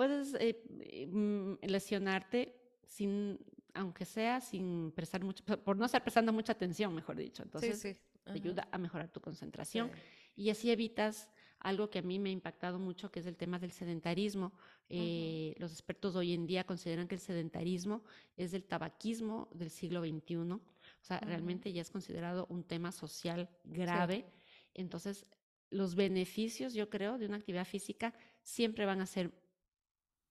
puedes 0.00 0.32
eh, 0.32 0.64
eh, 0.78 1.06
mm, 1.06 1.58
lesionarte 1.60 2.56
sin, 2.86 3.38
aunque 3.74 4.06
sea 4.06 4.40
sin 4.40 4.92
prestar 4.92 5.22
mucho, 5.22 5.44
por 5.44 5.76
no 5.76 5.84
estar 5.84 6.02
prestando 6.02 6.32
mucha 6.32 6.52
atención, 6.52 6.94
mejor 6.94 7.16
dicho. 7.16 7.42
Entonces, 7.42 7.82
te 7.82 8.32
ayuda 8.32 8.66
a 8.72 8.78
mejorar 8.78 9.12
tu 9.12 9.20
concentración 9.20 9.90
y 10.34 10.48
así 10.48 10.70
evitas 10.70 11.28
algo 11.58 11.90
que 11.90 11.98
a 11.98 12.02
mí 12.02 12.18
me 12.18 12.30
ha 12.30 12.32
impactado 12.32 12.78
mucho, 12.78 13.10
que 13.10 13.20
es 13.20 13.26
el 13.26 13.36
tema 13.36 13.58
del 13.58 13.72
sedentarismo. 13.72 14.54
Eh, 14.88 15.54
los 15.58 15.70
expertos 15.70 16.16
hoy 16.16 16.32
en 16.32 16.46
día 16.46 16.64
consideran 16.64 17.06
que 17.06 17.16
el 17.16 17.20
sedentarismo 17.20 18.02
es 18.38 18.54
el 18.54 18.64
tabaquismo 18.64 19.50
del 19.52 19.68
siglo 19.68 20.00
XXI. 20.00 20.36
O 20.36 20.60
sea, 21.02 21.20
realmente 21.20 21.74
ya 21.74 21.82
es 21.82 21.90
considerado 21.90 22.46
un 22.48 22.64
tema 22.64 22.90
social 22.90 23.50
grave. 23.64 24.24
Entonces, 24.72 25.26
los 25.68 25.94
beneficios, 25.94 26.72
yo 26.72 26.88
creo, 26.88 27.18
de 27.18 27.26
una 27.26 27.36
actividad 27.36 27.66
física 27.66 28.14
siempre 28.42 28.86
van 28.86 29.02
a 29.02 29.06
ser 29.06 29.30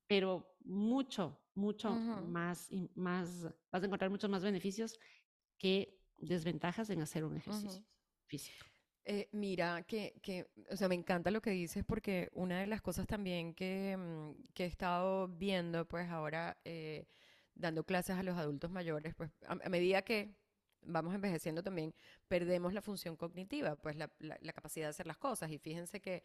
pero 0.09 0.55
mucho, 0.65 1.39
mucho 1.53 1.91
más, 1.91 2.67
más, 2.95 3.43
vas 3.71 3.83
a 3.83 3.85
encontrar 3.85 4.09
muchos 4.09 4.27
más 4.27 4.43
beneficios 4.43 4.99
que 5.55 5.99
desventajas 6.17 6.89
en 6.89 7.03
hacer 7.03 7.23
un 7.23 7.37
ejercicio 7.37 7.85
físico. 8.25 8.65
Eh, 9.05 9.29
mira, 9.33 9.83
que, 9.83 10.19
que, 10.23 10.49
o 10.71 10.75
sea, 10.75 10.87
me 10.87 10.95
encanta 10.95 11.29
lo 11.29 11.43
que 11.43 11.51
dices 11.51 11.85
porque 11.85 12.29
una 12.33 12.59
de 12.59 12.65
las 12.65 12.81
cosas 12.81 13.05
también 13.05 13.53
que, 13.53 13.95
mm, 13.97 14.51
que 14.55 14.63
he 14.63 14.67
estado 14.67 15.27
viendo, 15.27 15.87
pues 15.87 16.09
ahora 16.09 16.57
eh, 16.65 17.05
dando 17.53 17.83
clases 17.83 18.15
a 18.15 18.23
los 18.23 18.35
adultos 18.35 18.71
mayores, 18.71 19.13
pues 19.13 19.29
a, 19.47 19.69
medida 19.69 20.01
que 20.01 20.35
vamos 20.81 21.13
envejeciendo 21.13 21.61
también, 21.61 21.93
perdemos 22.27 22.73
la 22.73 22.81
función 22.81 23.15
cognitiva, 23.15 23.75
pues 23.75 23.95
la, 23.95 24.11
la 24.17 24.53
capacidad 24.53 24.87
de 24.87 24.89
hacer 24.89 25.05
las 25.05 25.17
cosas. 25.17 25.51
Y 25.51 25.59
fíjense 25.59 26.01
que 26.01 26.23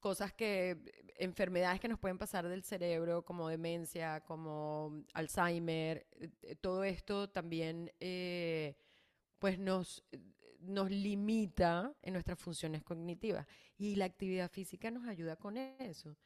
cosas 0.00 0.32
que, 0.32 0.78
enfermedades 1.20 1.80
que 1.80 1.88
nos 1.88 1.98
pueden 1.98 2.18
pasar 2.18 2.48
del 2.48 2.64
cerebro, 2.64 3.22
como 3.24 3.48
demencia, 3.48 4.20
como 4.20 5.04
Alzheimer, 5.12 6.06
eh, 6.12 6.56
todo 6.56 6.82
esto 6.82 7.28
también, 7.28 7.92
eh, 8.00 8.74
pues 9.38 9.58
nos, 9.58 10.02
nos 10.60 10.90
limita 10.90 11.94
en 12.02 12.14
nuestras 12.14 12.38
funciones 12.38 12.82
cognitivas. 12.82 13.46
Y 13.76 13.96
la 13.96 14.06
actividad 14.06 14.50
física 14.50 14.90
nos 14.90 15.06
ayuda 15.06 15.36
con 15.36 15.56
eso. 15.56 16.16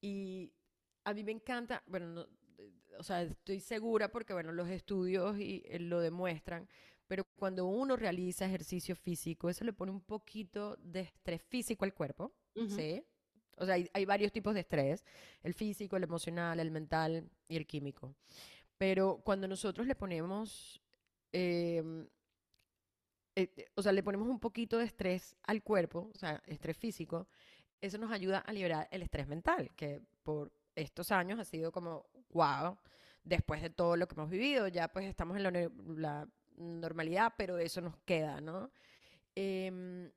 Y 0.00 0.52
a 1.04 1.14
mí 1.14 1.24
me 1.24 1.32
encanta, 1.32 1.82
bueno, 1.86 2.26
o 2.98 3.02
sea, 3.02 3.22
estoy 3.22 3.60
segura 3.60 4.10
porque, 4.10 4.34
bueno, 4.34 4.52
los 4.52 4.68
estudios 4.68 5.38
y, 5.38 5.62
eh, 5.66 5.78
lo 5.78 6.00
demuestran, 6.00 6.68
pero 7.06 7.24
cuando 7.36 7.66
uno 7.66 7.96
realiza 7.96 8.46
ejercicio 8.46 8.94
físico, 8.96 9.48
eso 9.48 9.64
le 9.64 9.72
pone 9.72 9.92
un 9.92 10.00
poquito 10.00 10.76
de 10.76 11.00
estrés 11.00 11.42
físico 11.42 11.84
al 11.84 11.94
cuerpo, 11.94 12.32
¿sí? 12.68 13.04
O 13.58 13.66
sea, 13.66 13.74
hay, 13.74 14.04
varios 14.04 14.32
tipos 14.32 14.54
de 14.54 14.60
estrés, 14.60 15.04
el 15.42 15.54
físico, 15.54 15.96
el 15.96 16.04
emocional, 16.04 16.60
el 16.60 16.70
mental 16.70 17.28
y 17.48 17.56
el 17.56 17.66
químico. 17.66 18.14
Pero 18.78 19.20
cuando 19.24 19.48
nosotros 19.48 19.86
le 19.86 19.94
ponemos, 19.94 20.80
em, 21.32 22.06
eh, 23.36 23.50
eh, 23.56 23.66
o 23.74 23.82
sea, 23.82 23.92
le 23.92 24.02
ponemos 24.02 24.28
un 24.28 24.40
poquito 24.40 24.78
de 24.78 24.84
estrés 24.84 25.36
al 25.44 25.62
cuerpo, 25.62 26.10
o 26.14 26.18
sea, 26.18 26.42
estrés 26.46 26.76
físico, 26.76 27.28
eso 27.80 27.98
nos 27.98 28.10
ayuda 28.10 28.38
a 28.38 28.52
liberar 28.52 28.88
el 28.90 29.02
estrés 29.02 29.26
mental, 29.28 29.70
que 29.76 30.00
por 30.22 30.52
estos 30.74 31.12
años 31.12 31.38
ha 31.38 31.44
sido 31.44 31.70
como, 31.72 32.06
wow, 32.30 32.76
después 33.24 33.62
de 33.62 33.70
todo 33.70 33.96
lo 33.96 34.06
que 34.06 34.14
hemos 34.14 34.30
vivido, 34.30 34.68
ya 34.68 34.88
pues 34.88 35.06
estamos 35.06 35.36
en 35.36 36.00
la, 36.00 36.28
normalidad, 36.56 37.34
pero 37.36 37.58
eso 37.58 37.80
nos 37.80 37.96
queda, 38.04 38.40
¿no? 38.40 38.70
Em, 39.34 40.08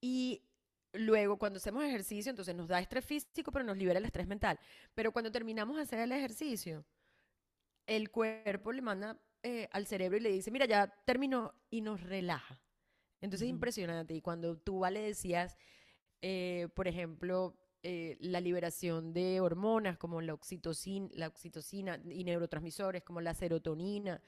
y 0.00 0.42
Luego, 0.92 1.38
cuando 1.38 1.58
hacemos 1.58 1.84
ejercicio, 1.84 2.30
entonces 2.30 2.54
nos 2.54 2.68
da 2.68 2.80
estrés 2.80 3.04
físico, 3.04 3.52
pero 3.52 3.64
nos 3.64 3.76
libera 3.76 3.98
el 3.98 4.04
estrés 4.04 4.26
mental. 4.26 4.58
Pero 4.94 5.12
cuando 5.12 5.30
terminamos 5.30 5.76
de 5.76 5.82
hacer 5.82 6.00
el 6.00 6.12
ejercicio, 6.12 6.84
el 7.86 8.10
cuerpo 8.10 8.72
le 8.72 8.82
manda 8.82 9.20
eh, 9.42 9.68
al 9.72 9.86
cerebro 9.86 10.16
y 10.18 10.20
le 10.20 10.30
dice, 10.30 10.50
mira, 10.50 10.66
ya 10.66 10.86
terminó 11.04 11.54
y 11.70 11.80
nos 11.80 12.02
relaja. 12.02 12.60
Entonces 13.20 13.46
es 13.46 13.50
impresionante. 13.50 14.14
Y 14.14 14.20
cuando 14.20 14.56
tú 14.56 14.82
le 14.90 15.00
decías, 15.00 15.56
eh, 16.22 16.68
por 16.74 16.88
ejemplo, 16.88 17.56
eh, 17.82 18.16
la 18.20 18.40
liberación 18.40 19.12
de 19.12 19.40
hormonas 19.40 19.98
como 19.98 20.20
la 20.20 20.34
oxitocina, 20.34 21.08
la 21.12 21.28
oxitocina 21.28 22.00
y 22.10 22.24
neurotransmisores 22.24 23.02
como 23.04 23.20
la 23.20 23.34
serotonina, 23.34 24.20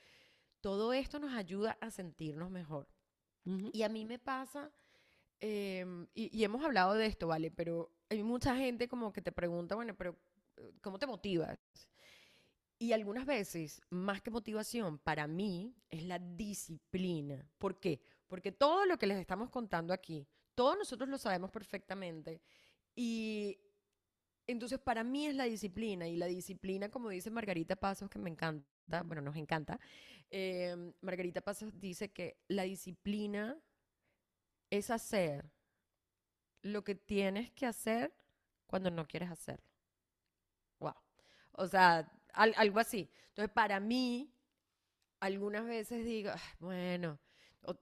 todo 0.61 0.93
esto 0.93 1.19
nos 1.19 1.33
ayuda 1.35 1.77
a 1.81 1.91
sentirnos 1.91 2.51
mejor. 2.51 2.89
Y 3.73 3.83
a 3.83 3.89
mí 3.89 4.05
me 4.05 4.19
pasa 4.19 4.71
Em, 5.41 6.07
y, 6.15 6.45
hemos 6.45 6.63
hablado 6.65 6.95
de 6.95 7.07
esto, 7.07 7.27
¿vale? 7.27 7.51
Pero 7.51 7.91
hay 8.11 8.23
mucha 8.23 8.55
gente 8.57 8.89
como 8.89 9.13
que 9.13 9.23
te 9.23 9.33
pregunta, 9.33 9.75
bueno, 9.75 9.95
pero 9.97 10.17
eh, 10.59 10.73
¿cómo 10.83 10.99
te 10.99 11.07
motivas? 11.07 11.59
Y 12.79 12.93
algunas 12.93 13.27
veces, 13.27 13.81
más 13.91 14.23
que 14.23 14.31
motivación, 14.31 14.99
para 14.99 15.27
mí 15.27 15.75
es 15.89 16.05
la 16.05 16.19
disciplina. 16.19 17.47
¿Por 17.59 17.79
qué? 17.79 18.01
Porque 18.27 18.53
todo 18.53 18.87
lo 18.87 18.99
que 18.99 19.07
les 19.07 19.19
estamos 19.19 19.51
contando 19.51 19.93
aquí, 19.93 20.27
todos 20.55 20.77
nosotros 20.79 21.09
lo 21.09 21.19
sabemos 21.19 21.51
perfectamente. 21.51 22.41
Y 22.95 23.59
entonces 24.47 24.79
para 24.79 25.05
mí 25.05 25.27
es 25.27 25.35
la 25.35 25.45
disciplina. 25.45 26.09
Y 26.09 26.17
la 26.17 26.27
disciplina, 26.27 26.91
como 26.91 27.09
dice 27.11 27.31
Margarita 27.31 27.77
Pasos, 27.77 28.11
que 28.11 28.19
me 28.19 28.31
encanta, 28.31 29.03
bueno, 29.05 29.23
nos 29.23 29.37
encanta, 29.37 29.79
em, 30.31 30.93
Margarita 31.01 31.41
Pasos 31.41 31.79
dice 31.79 32.11
que 32.13 32.39
la 32.49 32.65
disciplina 32.65 33.59
es 34.71 34.91
hacer 34.91 35.51
lo 36.63 36.85
que 36.85 36.95
tienes 36.95 37.51
que 37.53 37.67
hacer 37.67 38.13
cuando 38.67 38.91
no 38.91 39.07
quieres 39.07 39.31
hacerlo. 39.31 39.67
Wow. 40.79 40.95
O 41.53 41.67
sea, 41.67 42.11
algo 42.33 42.79
así. 42.79 43.11
Entonces, 43.29 43.53
para 43.53 43.81
mí, 43.81 44.33
algunas 45.21 45.65
veces 45.65 46.05
digo, 46.05 46.31
bueno, 46.61 47.19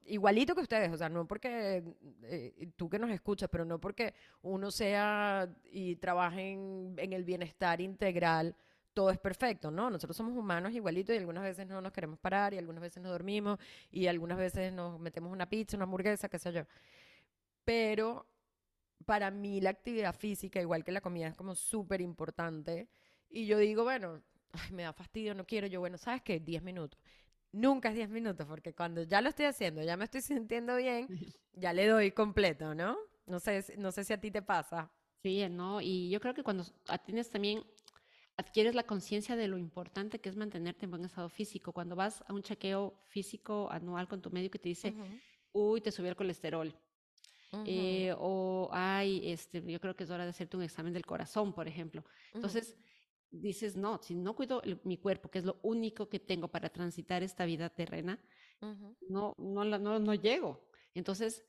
igualito 0.07 0.55
que 0.55 0.63
ustedes, 0.63 0.93
o 0.93 0.97
sea, 0.97 1.09
no 1.09 1.27
porque 1.27 1.85
eh, 2.25 2.71
tú 2.77 2.89
que 2.89 2.99
nos 2.99 3.11
escuchas, 3.11 3.49
pero 3.51 3.65
no 3.65 3.81
porque 3.81 4.15
uno 4.43 4.71
sea 4.71 5.49
y 5.65 5.97
trabaje 5.97 6.53
en, 6.53 6.95
en 6.99 7.13
el 7.13 7.25
bienestar 7.25 7.81
integral 7.81 8.57
todo 8.99 9.11
es 9.11 9.19
perfecto, 9.19 9.71
¿no? 9.71 9.91
Nosotros 9.91 10.17
somos 10.17 10.37
humanos 10.37 10.73
igualitos 10.73 11.15
y 11.15 11.19
algunas 11.19 11.45
veces 11.45 11.69
no 11.69 11.81
nos 11.81 11.93
queremos 11.93 12.19
parar 12.19 12.53
y 12.53 12.59
algunas 12.59 12.83
veces 12.83 13.01
nos 13.01 13.13
dormimos 13.13 13.57
y 13.93 14.09
algunas 14.09 14.37
veces 14.37 14.73
nos 14.73 14.99
metemos 14.99 15.31
una 15.31 15.49
pizza, 15.49 15.77
una 15.77 15.85
hamburguesa, 15.85 16.29
qué 16.29 16.37
sé 16.37 16.53
yo. 16.53 16.63
Pero 17.65 18.27
para 19.07 19.31
mí 19.31 19.61
la 19.61 19.71
actividad 19.71 20.17
física, 20.17 20.61
igual 20.61 20.83
que 20.83 20.91
la 20.91 21.01
comida, 21.01 21.29
es 21.29 21.37
como 21.37 21.55
súper 21.55 22.01
importante. 22.01 22.89
Y 23.31 23.47
yo 23.47 23.59
digo, 23.59 23.85
bueno, 23.85 24.21
ay, 24.51 24.73
me 24.73 24.83
da 24.83 24.93
fastidio, 24.93 25.33
no 25.33 25.47
quiero. 25.47 25.69
Yo, 25.69 25.79
bueno, 25.79 25.97
¿sabes 25.97 26.23
qué? 26.23 26.41
10 26.41 26.65
minutos. 26.65 26.99
Nunca 27.53 27.91
es 27.91 27.95
10 27.95 28.09
minutos, 28.09 28.49
porque 28.49 28.75
cuando 28.75 29.05
ya 29.05 29.21
lo 29.21 29.29
estoy 29.29 29.47
haciendo, 29.47 29.81
ya 29.81 29.97
me 29.97 30.07
estoy 30.07 30.23
sintiendo 30.23 30.75
bien, 30.75 31.07
ya 31.53 31.73
le 31.73 31.87
doy 31.87 32.11
completo, 32.11 32.75
¿no? 32.75 32.97
No 33.27 33.39
sé, 33.39 33.65
no 33.79 33.93
sé 33.93 34.03
si 34.03 34.13
a 34.13 34.21
ti 34.21 34.33
te 34.33 34.43
pasa. 34.43 34.91
Sí, 35.23 35.49
¿no? 35.49 35.81
Y 35.81 36.11
yo 36.11 36.19
creo 36.19 36.35
que 36.35 36.43
cuando 36.43 36.65
tienes 37.07 37.31
también, 37.31 37.63
adquieres 38.39 38.75
la 38.77 38.85
conciencia 38.85 39.37
de 39.37 39.49
lo 39.49 39.59
importante 39.59 40.21
que 40.21 40.29
es 40.29 40.37
mantenerte 40.37 40.85
en 40.85 40.93
buen 40.93 41.05
estado 41.05 41.29
físico. 41.29 41.73
Cuando 41.73 41.97
vas 41.97 42.25
a 42.27 42.33
un 42.33 42.43
chequeo 42.43 42.95
físico 43.09 43.69
anual 43.71 44.07
con 44.07 44.23
tu 44.23 44.31
médico 44.31 44.57
y 44.57 44.61
te 44.61 44.69
dice, 44.69 44.95
uy, 45.53 45.81
te 45.81 45.91
subió 45.91 46.11
el 46.11 46.17
colesterol. 46.17 46.73
Eh, 47.67 48.15
o, 48.17 48.69
ay, 48.73 49.23
este, 49.25 49.61
yo 49.61 49.81
creo 49.81 49.97
que 49.97 50.05
es 50.05 50.11
hora 50.11 50.23
de 50.23 50.31
hacerte 50.31 50.57
un 50.57 50.63
examen 50.63 50.93
del 50.93 51.05
corazón, 51.05 51.53
por 51.53 51.67
ejemplo. 51.67 52.05
Entonces, 52.33 52.77
dices, 53.31 53.77
no, 53.77 54.01
si 54.03 54.15
no 54.15 54.37
cuido 54.37 54.63
mi 54.85 54.99
cuerpo, 54.99 55.31
que 55.31 55.41
es 55.41 55.45
lo 55.45 55.59
único 55.63 56.09
que 56.09 56.21
tengo 56.21 56.47
para 56.47 56.69
transitar 56.69 57.25
esta 57.25 57.45
vida 57.45 57.69
terrena, 57.71 58.21
no, 59.09 59.35
no, 59.37 59.65
no, 59.65 59.99
no 59.99 60.15
llego. 60.15 60.65
Entonces, 60.95 61.45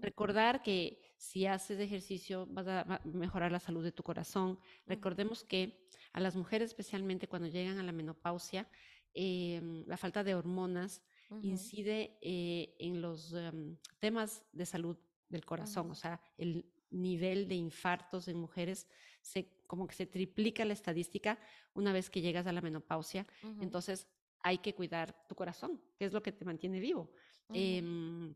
recordar 0.00 0.62
que 0.62 1.00
si 1.16 1.46
haces 1.46 1.78
ejercicio 1.80 2.46
vas 2.50 2.66
a 2.66 3.00
mejorar 3.04 3.52
la 3.52 3.60
salud 3.60 3.82
de 3.82 3.92
tu 3.92 4.02
corazón. 4.02 4.58
Recordemos 4.86 5.44
que 5.44 5.88
a 6.12 6.20
las 6.20 6.36
mujeres, 6.36 6.70
especialmente 6.70 7.28
cuando 7.28 7.48
llegan 7.48 7.78
a 7.78 7.82
la 7.82 7.92
menopausia, 7.92 8.68
em, 9.14 9.84
la 9.86 9.96
falta 9.96 10.24
de 10.24 10.34
hormonas 10.34 11.02
incide 11.42 12.18
eh, 12.20 12.74
en 12.78 13.00
los 13.00 13.32
em, 13.32 13.76
temas 13.98 14.42
de 14.52 14.66
salud 14.66 14.98
del 15.28 15.44
corazón, 15.46 15.90
o 15.90 15.94
sea, 15.94 16.20
el 16.36 16.66
nivel 16.90 17.48
de 17.48 17.54
infartos 17.54 18.28
en 18.28 18.36
mujeres 18.36 18.86
se, 19.22 19.48
como 19.66 19.86
que 19.86 19.94
se 19.94 20.06
triplica 20.06 20.64
la 20.66 20.74
estadística 20.74 21.38
una 21.72 21.92
vez 21.92 22.10
que 22.10 22.20
llegas 22.20 22.46
a 22.46 22.52
la 22.52 22.60
menopausia. 22.60 23.26
Entonces, 23.60 24.06
hay 24.42 24.58
que 24.58 24.74
cuidar 24.74 25.26
tu 25.28 25.34
corazón, 25.34 25.80
que 25.96 26.04
es 26.04 26.12
lo 26.12 26.22
que 26.22 26.32
te 26.32 26.44
mantiene 26.44 26.80
vivo. 26.80 27.10
Em, 27.54 28.34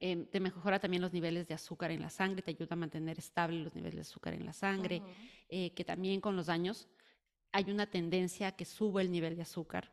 em, 0.00 0.26
te 0.26 0.40
mejora 0.40 0.78
también 0.78 1.02
los 1.02 1.12
niveles 1.12 1.46
de 1.46 1.54
azúcar 1.54 1.90
en 1.90 2.00
la 2.00 2.10
sangre, 2.10 2.42
te 2.42 2.50
ayuda 2.50 2.74
a 2.74 2.76
mantener 2.76 3.18
estable 3.18 3.60
los 3.62 3.74
niveles 3.74 3.94
de 3.94 4.00
azúcar 4.02 4.34
en 4.34 4.44
la 4.44 4.52
sangre, 4.52 5.02
eh, 5.48 5.72
que 5.74 5.84
también 5.84 6.20
con 6.20 6.36
los 6.36 6.48
años 6.48 6.88
hay 7.52 7.70
una 7.70 7.86
tendencia 7.86 8.48
a 8.48 8.52
que 8.52 8.64
sube 8.64 9.02
el 9.02 9.10
nivel 9.10 9.36
de 9.36 9.42
azúcar 9.42 9.92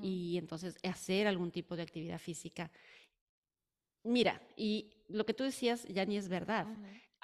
y 0.00 0.38
entonces 0.38 0.76
hacer 0.84 1.26
algún 1.26 1.50
tipo 1.50 1.76
de 1.76 1.82
actividad 1.82 2.18
física. 2.18 2.70
Mira, 4.04 4.40
y 4.56 4.92
lo 5.08 5.24
que 5.26 5.34
tú 5.34 5.44
decías 5.44 5.84
ya 5.88 6.04
ni 6.04 6.16
es 6.16 6.28
verdad. 6.28 6.66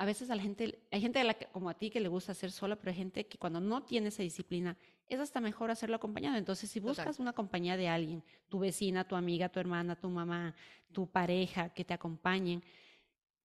A 0.01 0.05
veces 0.05 0.31
a 0.31 0.37
la 0.37 0.43
gente, 0.43 0.79
hay 0.93 1.01
gente 1.01 1.21
como 1.51 1.69
a 1.69 1.75
ti 1.75 1.91
que 1.91 1.99
le 2.01 2.09
gusta 2.09 2.31
hacer 2.33 2.53
sola, 2.53 2.77
pero 2.77 2.91
hay 2.91 2.97
gente 2.97 3.27
que 3.27 3.37
cuando 3.37 3.61
no 3.61 3.83
tiene 3.83 4.09
esa 4.09 4.23
disciplina, 4.23 4.77
es 5.09 5.19
hasta 5.19 5.41
mejor 5.41 5.73
hacerlo 5.73 5.97
acompañado. 5.97 6.37
Entonces, 6.37 6.71
si 6.71 6.79
buscas 6.79 7.19
una 7.19 7.33
compañía 7.33 7.77
de 7.77 7.89
alguien, 7.89 8.23
tu 8.49 8.61
vecina, 8.61 9.07
tu 9.07 9.17
amiga, 9.17 9.49
tu 9.49 9.59
hermana, 9.59 9.97
tu 9.97 10.09
mamá, 10.09 10.55
tu 10.93 11.09
pareja, 11.11 11.71
que 11.71 11.85
te 11.85 11.95
acompañen, 11.95 12.63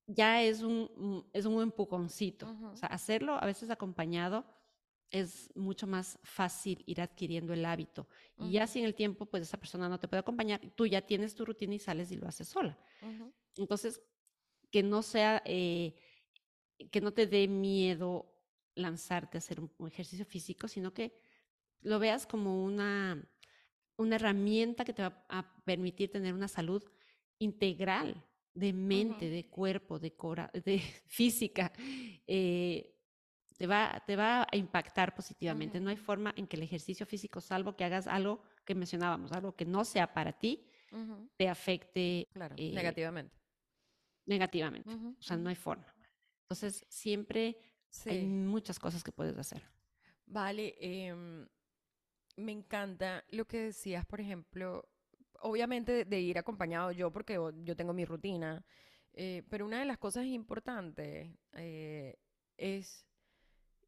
ya 0.05 0.43
es 0.43 0.61
un, 0.61 1.25
es 1.33 1.45
un 1.45 1.61
empujoncito. 1.61 2.47
O 2.71 2.75
sea, 2.75 2.89
hacerlo 2.89 3.33
a 3.41 3.45
veces 3.45 3.71
acompañado 3.71 4.45
es 5.09 5.51
mucho 5.55 5.87
más 5.87 6.19
fácil 6.23 6.83
ir 6.85 6.99
adquiriendo 6.99 7.53
el 7.53 7.65
hábito. 7.65 8.07
Y 8.37 8.51
ya 8.51 8.67
si 8.67 8.79
en 8.79 8.85
el 8.85 8.95
tiempo, 8.95 9.25
pues 9.25 9.43
esa 9.43 9.57
persona 9.57 9.87
no 9.87 9.99
te 9.99 10.07
puede 10.07 10.19
acompañar, 10.21 10.59
tú 10.75 10.85
ya 10.85 11.01
tienes 11.01 11.35
tu 11.35 11.45
rutina 11.45 11.75
y 11.75 11.79
sales 11.79 12.11
y 12.11 12.17
lo 12.17 12.27
haces 12.27 12.47
sola. 12.47 12.77
Entonces, 13.55 14.01
que 14.71 14.81
no 14.81 15.03
sea, 15.03 15.41
eh, 15.45 15.95
que 16.91 17.01
no 17.01 17.13
te 17.13 17.27
dé 17.27 17.47
miedo 17.47 18.33
lanzarte 18.75 19.37
a 19.37 19.39
hacer 19.39 19.59
un, 19.59 19.71
ejercicio 19.87 20.25
físico, 20.25 20.67
sino 20.67 20.93
que 20.93 21.13
lo 21.81 21.99
veas 21.99 22.25
como 22.25 22.63
una, 22.63 23.23
una 23.97 24.15
herramienta 24.15 24.85
que 24.85 24.93
te 24.93 25.03
va 25.03 25.25
a 25.29 25.63
permitir 25.63 26.11
tener 26.11 26.33
una 26.33 26.47
salud 26.47 26.83
integral 27.39 28.23
de 28.53 28.73
mente, 28.73 29.29
de 29.29 29.45
cuerpo, 29.47 29.99
de, 29.99 30.15
cora 30.15 30.49
de 30.65 30.79
física. 31.07 31.71
Eh, 32.27 32.89
te 33.57 33.67
va, 33.67 34.03
te 34.05 34.15
va 34.15 34.47
a 34.51 34.55
impactar 34.57 35.13
positivamente. 35.13 35.79
No 35.79 35.89
hay 35.89 35.97
forma 35.97 36.33
en 36.35 36.47
que 36.47 36.57
el 36.57 36.63
ejercicio 36.63 37.05
físico, 37.05 37.39
salvo 37.39 37.75
que 37.75 37.83
hagas 37.83 38.07
algo 38.07 38.41
que 38.65 38.75
mencionábamos, 38.75 39.31
algo 39.31 39.55
que 39.55 39.65
no 39.65 39.85
sea 39.85 40.13
para 40.13 40.33
ti, 40.33 40.65
te 41.37 41.47
afecte 41.47 42.27
eh, 42.57 42.71
negativamente. 42.73 43.35
Negativamente. 44.25 44.89
O 44.89 45.21
sea, 45.21 45.37
no 45.37 45.49
hay 45.49 45.55
forma. 45.55 45.92
Entonces, 46.53 46.85
siempre 46.87 47.57
hay 48.05 48.25
muchas 48.25 48.77
cosas 48.77 49.03
que 49.03 49.11
puedes 49.11 49.35
hacer. 49.37 49.63
Vale, 50.27 50.75
em, 50.79 51.47
me 52.37 52.51
encanta 52.51 53.23
lo 53.29 53.45
que 53.45 53.59
decías, 53.59 54.05
por 54.05 54.21
ejemplo, 54.21 54.87
obviamente 55.39 56.05
de, 56.05 56.19
ir 56.21 56.37
acompañado 56.37 56.91
yo, 56.91 57.11
porque 57.11 57.39
yo 57.63 57.75
tengo 57.75 57.91
mi 57.91 58.05
rutina, 58.05 58.63
eh, 59.13 59.41
pero 59.49 59.65
una 59.65 59.79
de 59.79 59.85
las 59.85 59.97
cosas 59.97 60.25
importantes 60.25 61.35
eh, 61.53 62.19
es 62.55 63.07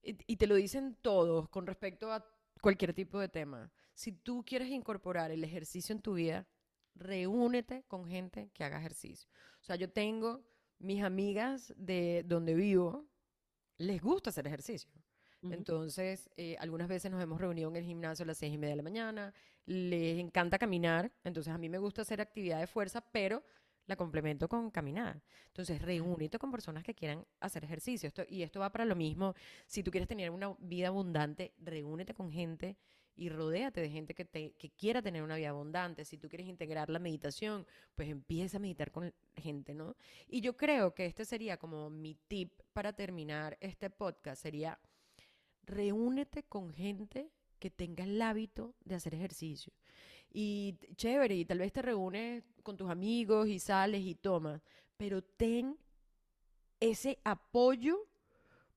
y 0.02 0.36
te 0.36 0.46
lo 0.46 0.56
dicen 0.56 0.98
todos 1.02 1.50
con 1.50 1.66
respecto 1.66 2.12
a 2.12 2.24
cualquier 2.62 2.94
tipo 2.94 3.20
de 3.20 3.30
tema. 3.30 3.72
Si 3.94 4.12
tú 4.12 4.44
quieres 4.46 4.70
incorporar 4.70 5.32
el 5.32 5.44
ejercicio 5.44 5.94
en 5.94 6.02
tu 6.02 6.14
vida, 6.14 6.48
reúnete 6.96 7.84
con 7.88 8.06
gente 8.08 8.50
que 8.54 8.64
haga 8.64 8.80
ejercicio. 8.80 9.30
O 9.62 9.64
sea, 9.64 9.76
yo 9.76 9.92
tengo 9.92 10.44
mis 10.86 11.04
amigas 11.04 11.74
de 11.78 12.24
donde 12.26 12.54
vivo, 12.54 13.06
les 13.78 14.02
gusta 14.02 14.30
hacer 14.30 14.48
ejercicio. 14.48 14.92
Entonces, 15.42 16.28
eh, 16.38 16.56
algunas 16.60 16.88
veces 16.88 17.12
nos 17.12 17.22
hemos 17.22 17.40
reunido 17.40 17.70
en 17.70 17.76
el 17.76 17.84
gimnasio 17.84 18.24
a 18.24 18.26
las 18.26 18.38
seis 18.38 18.52
y 18.52 18.58
media 18.58 18.72
de 18.72 18.78
la 18.78 18.84
mañana, 18.84 19.34
les 19.68 20.18
encanta 20.18 20.58
caminar, 20.58 21.12
entonces 21.24 21.54
a 21.54 21.58
mí 21.60 21.70
me 21.70 21.78
gusta 21.78 22.02
hacer 22.02 22.20
actividad 22.20 22.60
de 22.60 22.66
fuerza, 22.66 23.02
pero 23.02 23.44
la 23.86 23.96
complemento 23.96 24.48
con 24.50 24.72
caminar. 24.72 25.22
Entonces, 25.48 25.80
reúnete 25.82 26.40
con 26.40 26.52
personas 26.52 26.84
que 26.84 26.96
quieran 26.96 27.26
hacer 27.40 27.64
ejercicio. 27.64 28.08
Esto, 28.08 28.24
y 28.28 28.42
esto 28.42 28.60
va 28.60 28.72
para 28.72 28.86
lo 28.86 28.96
mismo. 28.96 29.36
Si 29.68 29.84
tú 29.84 29.92
quieres 29.92 30.08
tener 30.08 30.32
una 30.32 30.56
vida 30.58 30.88
abundante, 30.88 31.54
reúnete 31.60 32.16
con 32.16 32.32
gente 32.32 32.78
y 33.16 33.30
rodéate 33.30 33.82
de 33.82 33.90
gente 33.90 34.14
que, 34.14 34.26
te, 34.26 34.52
que 34.54 34.70
quiera 34.72 35.02
tener 35.02 35.24
una 35.24 35.38
vida 35.38 35.50
abundante. 35.50 36.06
Si 36.06 36.18
tú 36.18 36.28
quieres 36.30 36.48
integrar 36.48 36.90
la 36.90 37.00
meditación, 37.00 37.66
pues 37.96 38.10
empieza 38.10 38.58
a 38.58 38.60
meditar 38.60 38.92
con 38.92 39.14
gente, 39.36 39.74
¿no? 39.74 39.96
Y 40.28 40.42
yo 40.42 40.58
creo 40.58 40.94
que 40.94 41.06
este 41.06 41.26
sería 41.26 41.58
como 41.58 41.90
mi 41.90 42.16
tip 42.28 42.52
para 42.74 42.94
terminar 42.94 43.58
este 43.62 43.90
podcast, 43.90 44.42
sería 44.42 44.80
reúnete 45.64 46.44
con 46.44 46.72
gente 46.72 47.32
que 47.60 47.72
tenga 47.72 48.04
el 48.04 48.22
hábito 48.22 48.76
de 48.84 48.96
hacer 48.96 49.16
ejercicio 49.16 49.74
y 50.36 50.78
chévere, 50.98 51.34
y 51.34 51.46
tal 51.46 51.60
vez 51.60 51.72
te 51.72 51.82
reúnes 51.82 52.44
con 52.62 52.76
tus 52.76 52.90
amigos 52.90 53.48
y 53.48 53.58
sales 53.58 54.02
y 54.02 54.16
tomas, 54.16 54.62
pero 54.98 55.24
ten 55.24 55.78
ese 56.82 57.20
apoyo 57.24 58.06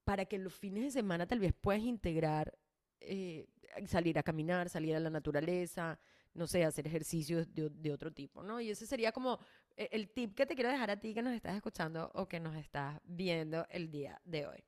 para 0.04 0.24
que 0.24 0.38
los 0.38 0.54
fines 0.54 0.84
de 0.84 0.90
semana 0.92 1.26
tal 1.26 1.40
vez 1.40 1.52
puedas 1.52 1.82
integrar, 1.82 2.56
eh, 3.00 3.48
salir 3.86 4.18
a 4.18 4.22
caminar, 4.22 4.68
salir 4.68 4.96
a 4.96 5.00
la 5.00 5.10
naturaleza, 5.10 5.98
no 6.34 6.46
sé, 6.46 6.64
hacer 6.64 6.86
ejercicios 6.86 7.46
de, 7.52 7.92
otro 7.92 8.12
tipo, 8.12 8.42
¿no? 8.42 8.60
Y 8.60 8.70
ese 8.70 8.86
sería 8.86 9.12
como 9.12 9.38
eh, 9.76 9.88
el 9.92 10.10
tip 10.10 10.34
que 10.34 10.46
te 10.46 10.54
quiero 10.54 10.70
dejar 10.70 10.90
a 10.90 11.00
ti 11.00 11.14
que 11.14 11.22
nos 11.22 11.34
estás 11.34 11.56
escuchando 11.56 12.10
o 12.14 12.28
que 12.28 12.40
nos 12.40 12.56
estás 12.56 13.00
viendo 13.04 13.66
el 13.70 13.90
día 13.90 14.20
de 14.24 14.46
hoy. 14.46 14.64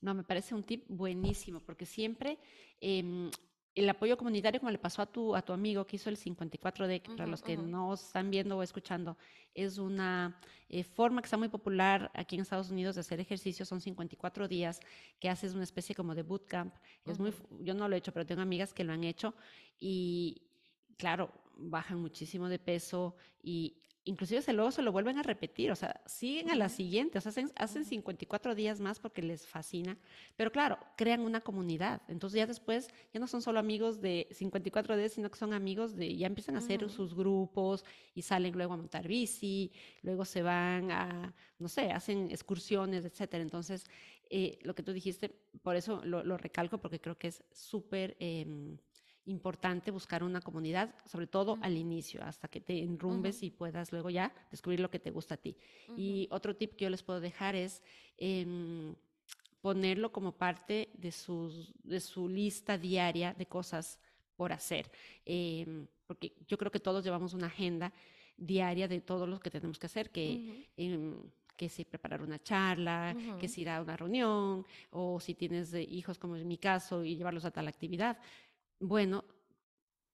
No, 0.00 0.14
me 0.14 0.22
parece 0.22 0.54
un 0.54 0.62
tip 0.62 0.84
buenísimo, 0.88 1.60
porque 1.60 1.86
siempre 1.86 2.38
eh, 2.80 3.30
el 3.78 3.88
apoyo 3.88 4.16
comunitario, 4.16 4.58
como 4.60 4.72
le 4.72 4.78
pasó 4.78 5.02
a 5.02 5.06
tu, 5.06 5.36
a 5.36 5.42
tu 5.42 5.52
amigo 5.52 5.86
que 5.86 5.96
hizo 5.96 6.10
el 6.10 6.16
54D, 6.16 7.00
que 7.00 7.10
para 7.12 7.28
los 7.28 7.42
que 7.42 7.56
no 7.56 7.94
están 7.94 8.30
viendo 8.30 8.56
o 8.56 8.62
escuchando, 8.62 9.16
es 9.54 9.78
una 9.78 10.40
eh, 10.68 10.82
forma 10.82 11.22
que 11.22 11.26
está 11.26 11.36
muy 11.36 11.48
popular 11.48 12.10
aquí 12.14 12.34
en 12.34 12.42
Estados 12.42 12.70
Unidos 12.70 12.96
de 12.96 13.02
hacer 13.02 13.20
ejercicio. 13.20 13.64
Son 13.64 13.80
54 13.80 14.48
días 14.48 14.80
que 15.20 15.28
haces 15.28 15.54
una 15.54 15.62
especie 15.62 15.94
como 15.94 16.14
de 16.16 16.22
bootcamp. 16.22 16.74
Es 17.06 17.20
muy, 17.20 17.32
yo 17.60 17.74
no 17.74 17.88
lo 17.88 17.94
he 17.94 17.98
hecho, 17.98 18.12
pero 18.12 18.26
tengo 18.26 18.42
amigas 18.42 18.72
que 18.72 18.82
lo 18.82 18.92
han 18.92 19.04
hecho 19.04 19.34
y, 19.78 20.42
claro, 20.96 21.30
bajan 21.56 22.00
muchísimo 22.00 22.48
de 22.48 22.58
peso 22.58 23.14
y 23.42 23.76
inclusive 24.08 24.40
se 24.42 24.52
luego 24.52 24.70
se 24.70 24.82
lo 24.82 24.90
vuelven 24.90 25.18
a 25.18 25.22
repetir, 25.22 25.70
o 25.70 25.76
sea, 25.76 26.00
siguen 26.06 26.50
a 26.50 26.54
la 26.54 26.68
siguiente, 26.68 27.18
o 27.18 27.20
sea, 27.20 27.30
hacen, 27.30 27.52
hacen 27.56 27.84
54 27.84 28.54
días 28.54 28.80
más 28.80 28.98
porque 28.98 29.22
les 29.22 29.46
fascina, 29.46 29.98
pero 30.36 30.50
claro, 30.50 30.78
crean 30.96 31.20
una 31.20 31.40
comunidad, 31.42 32.00
entonces 32.08 32.38
ya 32.38 32.46
después 32.46 32.88
ya 33.12 33.20
no 33.20 33.26
son 33.26 33.42
solo 33.42 33.58
amigos 33.58 34.00
de 34.00 34.26
54 34.30 34.96
días, 34.96 35.12
sino 35.12 35.30
que 35.30 35.38
son 35.38 35.52
amigos 35.52 35.94
de, 35.94 36.16
ya 36.16 36.26
empiezan 36.26 36.56
a 36.56 36.58
hacer 36.58 36.88
sus 36.88 37.14
grupos 37.14 37.84
y 38.14 38.22
salen 38.22 38.54
luego 38.54 38.72
a 38.72 38.76
montar 38.78 39.06
bici, 39.06 39.72
luego 40.02 40.24
se 40.24 40.42
van 40.42 40.90
a, 40.90 41.34
no 41.58 41.68
sé, 41.68 41.92
hacen 41.92 42.30
excursiones, 42.30 43.04
etcétera, 43.04 43.42
entonces 43.42 43.84
eh, 44.30 44.58
lo 44.62 44.74
que 44.74 44.82
tú 44.82 44.92
dijiste, 44.92 45.28
por 45.62 45.76
eso 45.76 46.02
lo, 46.04 46.36
recalco, 46.38 46.78
porque 46.78 47.00
creo 47.00 47.18
que 47.18 47.28
es 47.28 47.44
súper... 47.52 48.16
Em, 48.20 48.78
importante 49.28 49.90
buscar 49.90 50.22
una 50.22 50.40
comunidad, 50.40 50.94
sobre 51.04 51.26
todo 51.26 51.58
al 51.60 51.76
inicio, 51.76 52.22
hasta 52.24 52.48
que 52.48 52.60
te 52.60 52.82
enrumbes 52.82 53.42
y 53.42 53.50
puedas 53.50 53.92
luego 53.92 54.10
ya 54.10 54.32
descubrir 54.50 54.80
lo 54.80 54.90
que 54.90 54.98
te 54.98 55.10
gusta 55.10 55.34
a 55.34 55.36
ti. 55.36 55.56
Y 55.96 56.28
otro 56.30 56.56
tip 56.56 56.74
que 56.74 56.84
yo 56.84 56.90
les 56.90 57.02
puedo 57.02 57.20
dejar 57.20 57.54
es 57.54 57.82
em, 58.16 58.94
ponerlo 59.60 60.12
como 60.12 60.32
parte 60.32 60.88
de, 60.94 61.12
sus, 61.12 61.72
de 61.82 62.00
su 62.00 62.28
lista 62.28 62.78
diaria 62.78 63.34
de 63.34 63.46
cosas 63.46 63.98
por 64.36 64.52
hacer. 64.52 64.90
Em, 65.24 65.86
porque 66.06 66.32
yo 66.46 66.56
creo 66.56 66.70
que 66.70 66.80
todos 66.80 67.04
llevamos 67.04 67.34
una 67.34 67.48
agenda 67.48 67.92
diaria 68.36 68.88
de 68.88 69.00
todo 69.00 69.26
lo 69.26 69.40
que 69.40 69.50
tenemos 69.50 69.78
que 69.78 69.86
hacer, 69.86 70.10
que, 70.10 70.68
em, 70.76 71.16
que 71.56 71.68
si 71.68 71.84
preparar 71.84 72.22
una 72.22 72.40
charla, 72.40 73.16
que 73.40 73.48
si 73.48 73.62
ir 73.62 73.68
a 73.68 73.82
una 73.82 73.96
reunión, 73.96 74.64
o 74.90 75.18
si 75.18 75.34
tienes 75.34 75.74
hijos, 75.74 76.16
como 76.16 76.36
es 76.36 76.44
mi 76.44 76.56
caso, 76.56 77.02
y 77.04 77.16
llevarlos 77.16 77.44
a 77.44 77.50
tal 77.50 77.66
actividad. 77.66 78.16
Bueno, 78.80 79.24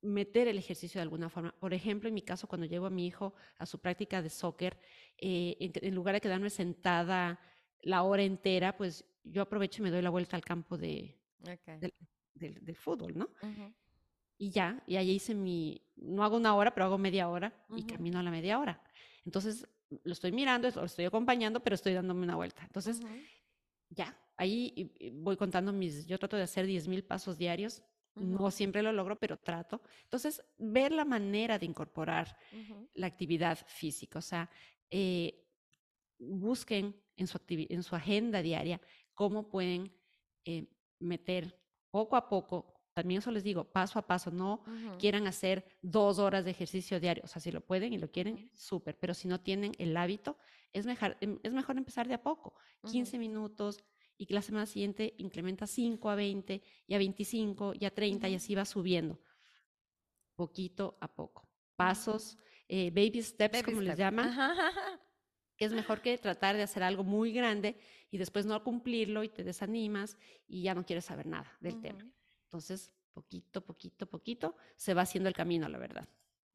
meter 0.05 0.48
el 0.48 0.59
ejercicio 0.59 0.98
de 0.98 1.03
alguna 1.03 1.29
forma. 1.29 1.53
Por 1.59 1.74
ejemplo, 1.74 2.09
en 2.09 2.14
mi 2.14 2.22
caso, 2.22 2.46
cuando 2.46 2.66
llevo 2.66 2.87
a 2.87 2.90
mi 2.90 3.07
hijo 3.07 3.35
a 3.59 3.66
su 3.66 3.81
práctica 3.81 4.22
de 4.22 4.31
soccer, 4.31 4.79
eh, 5.18 5.57
en, 5.61 5.94
lugar 5.94 6.14
de 6.14 6.20
quedarme 6.20 6.50
sentada 6.50 7.40
la 7.81 8.03
hora 8.03 8.22
entera, 8.22 8.77
pues 8.77 9.05
yo 9.24 9.42
aprovecho 9.42 9.83
y 9.83 9.85
me 9.85 9.90
doy 9.90 10.03
la 10.03 10.11
vuelta 10.11 10.37
al 10.37 10.44
campo 10.44 10.77
de, 10.77 11.18
del, 12.35 12.77
fútbol, 12.77 13.16
¿no? 13.16 13.31
Y 14.37 14.50
ya, 14.50 14.83
y 14.87 14.96
ahí 14.96 15.12
hice 15.12 15.35
mi, 15.35 15.81
no 15.96 16.24
hago 16.24 16.37
una 16.37 16.55
hora, 16.55 16.74
pero 16.74 16.87
hago 16.87 16.98
media 16.98 17.29
hora 17.29 17.64
y 17.77 17.85
camino 17.85 18.18
a 18.18 18.22
la 18.22 18.31
media 18.31 18.59
hora. 18.59 18.83
Entonces, 19.24 19.66
lo 20.03 20.12
estoy 20.12 20.33
mirando, 20.33 20.68
lo 20.70 20.85
estoy 20.85 21.05
acompañando, 21.05 21.61
pero 21.61 21.74
estoy 21.74 21.94
dándome 21.94 22.24
una 22.24 22.37
vuelta. 22.37 22.62
Entonces, 22.64 23.00
ya, 23.90 24.18
ahí 24.37 24.92
voy 25.14 25.37
contando 25.37 25.72
mis, 25.72 26.07
yo 26.07 26.18
trato 26.18 26.37
de 26.37 26.42
hacer 26.42 26.66
10 26.66 26.88
mil 26.88 27.05
pasos 27.05 27.38
diarios. 27.38 27.83
No 28.16 28.50
siempre 28.50 28.83
lo 28.83 28.92
logro, 28.92 29.18
pero 29.18 29.38
trato. 29.38 29.83
Entonces, 30.05 30.42
ver 30.57 30.92
la 30.92 31.05
manera 31.05 31.59
de 31.59 31.66
incorporar 31.66 32.37
la 32.94 33.07
actividad 33.07 33.59
física. 33.66 34.18
O 34.18 34.22
sea, 34.22 34.48
eh, 34.90 35.44
busquen 36.18 36.94
en 37.16 37.27
su, 37.27 37.40
en 37.48 37.83
su 37.83 37.96
agenda 37.96 38.40
diaria 38.42 38.81
cómo 39.14 39.48
pueden 39.48 39.92
eh, 40.44 40.66
meter 40.98 41.61
poco 41.90 42.16
a 42.16 42.29
poco 42.29 42.74
también 42.94 43.18
eso 43.18 43.33
les 43.33 43.42
digo, 43.42 43.64
paso 43.64 43.98
a 43.98 44.03
paso, 44.07 44.31
no 44.31 44.62
quieran 45.00 45.27
hacer 45.27 45.66
dos 45.83 46.20
horas 46.20 46.44
de 46.44 46.53
ejercicio 46.53 47.00
diario. 47.00 47.24
O 47.24 47.27
sea, 47.27 47.42
si 47.42 47.50
lo 47.50 47.61
pueden 47.61 47.92
y 47.92 47.98
lo 47.98 48.09
quieren, 48.11 48.48
súper. 48.55 48.96
Pero 48.96 49.14
si 49.14 49.27
no 49.27 49.40
tienen 49.40 49.72
el 49.79 49.96
hábito, 49.96 50.38
es 50.72 50.87
mejor, 50.87 51.16
em, 51.20 51.40
es 51.42 51.53
mejor 51.53 51.77
empezar 51.77 52.07
de 52.07 52.14
a 52.14 52.22
poco. 52.22 52.55
15 52.88 53.18
minutos 53.18 53.83
y 54.16 54.27
que 54.27 54.35
la 54.35 54.42
semana 54.42 54.66
siguiente 54.66 55.14
incrementa 55.18 55.66
5 55.66 56.11
a 56.11 56.14
20 56.14 56.62
y 56.87 56.94
a 56.94 56.98
25 56.98 57.74
y 57.79 57.85
a 57.85 57.94
30 57.94 58.29
y 58.29 58.35
así 58.35 58.55
va 58.55 58.64
subiendo. 58.64 59.20
Poquito 60.37 60.96
a 61.00 61.09
poco. 61.09 61.48
Pasos, 61.77 62.38
eh, 62.68 62.90
baby 62.90 63.22
steps, 63.22 63.62
como 63.62 63.81
les 63.81 63.96
llaman. 63.96 64.33
es 65.59 65.72
mejor 65.72 66.00
que 66.00 66.18
tratar 66.18 66.57
de 66.57 66.62
hacer 66.62 66.83
algo 66.83 67.05
muy 67.05 67.33
grande 67.33 67.79
y 68.11 68.18
después 68.18 68.46
no 68.46 68.62
cumplirlo 68.62 69.24
y 69.24 69.29
te 69.29 69.44
desanimas 69.44 70.16
y 70.46 70.62
ya 70.62 70.74
no 70.74 70.85
quieres 70.85 71.05
saber 71.05 71.27
nada 71.27 71.50
del 71.61 71.81
tema. 71.81 72.05
Entonces, 72.44 72.92
poquito, 73.12 73.64
poquito, 73.64 74.07
poquito, 74.07 74.57
se 74.77 74.94
va 74.94 75.03
haciendo 75.03 75.29
el 75.29 75.35
camino, 75.35 75.68
la 75.68 75.79
verdad. 75.79 76.09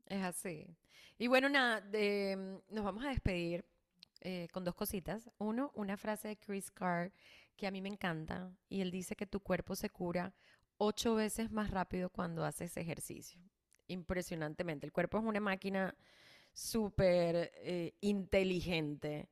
Es 0.05 0.23
así. 0.23 0.67
Y 1.17 1.27
bueno, 1.27 1.49
nada, 1.49 1.81
mm, 1.81 2.73
nos 2.73 2.83
vamos 2.83 3.03
a 3.05 3.09
despedir 3.09 3.65
eh, 4.21 4.47
con 4.51 4.63
dos 4.63 4.75
cositas. 4.75 5.29
Uno, 5.37 5.71
una 5.75 5.97
frase 5.97 6.29
de 6.29 6.37
Chris 6.37 6.71
Carr 6.71 7.11
que 7.59 7.67
a 7.67 7.71
mí 7.71 7.81
me 7.81 7.89
encanta 7.89 8.51
y 8.69 8.79
él 8.79 8.89
dice 8.89 9.17
que 9.17 9.27
tu 9.27 9.41
cuerpo 9.41 9.75
se 9.75 9.89
cura 9.89 10.33
ocho 10.77 11.15
veces 11.15 11.51
más 11.51 11.71
rápido 11.71 12.09
cuando 12.09 12.45
haces 12.45 12.77
ejercicio. 12.77 13.41
Impresionantemente. 13.87 14.85
El 14.85 14.93
cuerpo 14.93 15.17
es 15.17 15.25
una 15.25 15.41
máquina 15.41 15.93
súper 16.53 17.51
eh, 17.55 17.93
inteligente, 17.99 19.29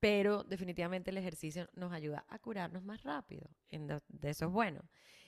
pero 0.00 0.44
definitivamente 0.44 1.10
el 1.10 1.18
ejercicio 1.18 1.68
nos 1.74 1.92
ayuda 1.92 2.24
a 2.28 2.38
curarnos 2.38 2.82
más 2.82 3.02
rápido. 3.02 3.50
De 3.70 4.30
eso 4.30 4.46
es 4.46 4.50
bueno. 4.50 4.80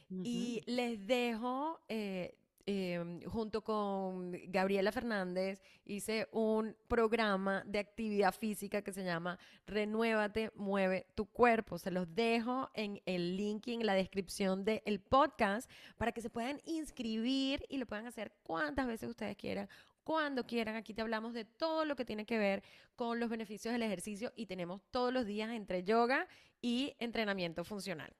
Y 0.08 0.62
les 0.64 1.06
dejo, 1.06 1.78
eh, 1.88 2.38
em, 2.70 3.22
junto 3.22 3.62
con 3.62 4.30
Gabriela 4.48 4.92
Fernández, 4.92 5.62
hice 5.86 6.28
un 6.32 6.76
programa 6.86 7.62
de 7.64 7.78
actividad 7.78 8.34
física 8.34 8.82
que 8.82 8.92
se 8.92 9.02
llama 9.02 9.38
Renuévate, 9.66 10.52
mueve 10.54 11.06
tu 11.14 11.24
cuerpo. 11.24 11.78
Se 11.78 11.90
los 11.90 12.14
dejo 12.14 12.68
en 12.74 13.00
el 13.06 13.38
link 13.38 13.68
y 13.68 13.72
en 13.72 13.86
la 13.86 13.94
descripción 13.94 14.66
del 14.66 15.00
podcast 15.00 15.70
para 15.96 16.12
que 16.12 16.20
se 16.20 16.28
puedan 16.28 16.60
inscribir 16.66 17.64
y 17.70 17.78
lo 17.78 17.86
puedan 17.86 18.06
hacer 18.06 18.32
cuantas 18.42 18.86
veces 18.86 19.08
ustedes 19.08 19.38
quieran 19.38 19.66
cuando 20.04 20.46
quieran. 20.46 20.76
Aquí 20.76 20.92
te 20.92 21.00
hablamos 21.00 21.32
de 21.32 21.46
todo 21.46 21.86
lo 21.86 21.96
que 21.96 22.04
tiene 22.04 22.26
que 22.26 22.36
ver 22.36 22.62
con 22.96 23.18
los 23.18 23.30
beneficios 23.30 23.72
del 23.72 23.82
ejercicio 23.82 24.30
y 24.36 24.44
tenemos 24.44 24.82
todos 24.90 25.10
los 25.10 25.24
días 25.24 25.52
entre 25.52 25.84
yoga 25.84 26.28
y 26.60 26.94
entrenamiento 26.98 27.64
funcional. 27.64 28.14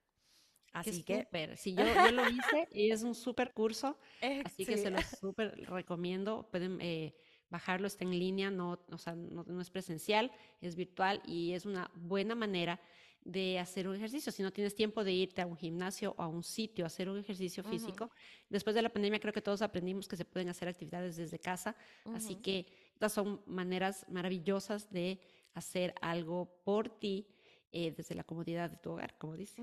Así 0.73 1.03
que, 1.03 1.27
si 1.57 1.75
yo, 1.75 1.85
yo, 1.85 2.13
lo 2.13 2.29
hice 2.29 2.69
y 2.73 2.91
es 2.91 3.03
un 3.03 3.15
súper 3.15 3.53
curso, 3.53 3.99
así 4.45 4.65
que 4.65 4.77
se 4.77 4.91
lo 4.91 4.99
súper 5.03 5.57
recomiendo. 5.69 6.49
Pueden 6.51 6.79
eh, 6.81 7.15
bajarlo, 7.51 7.87
está 7.87 8.05
en 8.05 8.19
línea, 8.19 8.51
no, 8.51 8.79
o 8.91 8.99
sea, 8.99 9.15
no, 9.15 9.61
es 9.61 9.71
presencial, 9.71 10.31
es 10.61 10.77
virtual 10.77 11.23
y 11.27 11.53
es 11.53 11.65
una 11.65 11.91
buena 11.95 12.35
manera 12.35 12.81
de 13.25 13.59
hacer 13.59 13.89
un 13.89 13.97
ejercicio. 13.97 14.31
Si 14.33 14.43
no 14.43 14.53
tienes 14.53 14.75
tiempo 14.75 15.05
de 15.05 15.13
irte 15.13 15.43
a 15.43 15.47
un 15.47 15.57
gimnasio 15.57 16.15
o 16.17 16.23
a 16.23 16.29
un 16.29 16.43
sitio 16.43 16.85
a 16.85 16.87
hacer 16.87 17.09
un 17.09 17.19
ejercicio 17.19 17.63
físico, 17.65 18.11
después 18.49 18.75
de 18.75 18.83
la 18.83 18.91
pandemia 18.91 19.21
creo 19.21 19.33
que 19.33 19.43
todos 19.43 19.63
aprendimos 19.63 20.09
que 20.09 20.17
se 20.17 20.25
pueden 20.25 20.49
hacer 20.49 20.69
actividades 20.69 21.17
desde 21.17 21.39
casa, 21.39 21.77
así 22.15 22.37
que 22.37 22.67
estas 22.93 23.13
son 23.13 23.43
maneras 23.47 24.07
maravillosas 24.09 24.91
de 24.91 25.21
hacer 25.55 25.95
algo 26.01 26.63
por 26.65 26.89
ti 26.89 27.27
eh, 27.71 27.93
desde 27.95 28.15
la 28.15 28.25
comodidad 28.25 28.71
de 28.71 28.77
tu 28.79 28.93
hogar, 28.93 29.19
como 29.19 29.37
dice. 29.37 29.63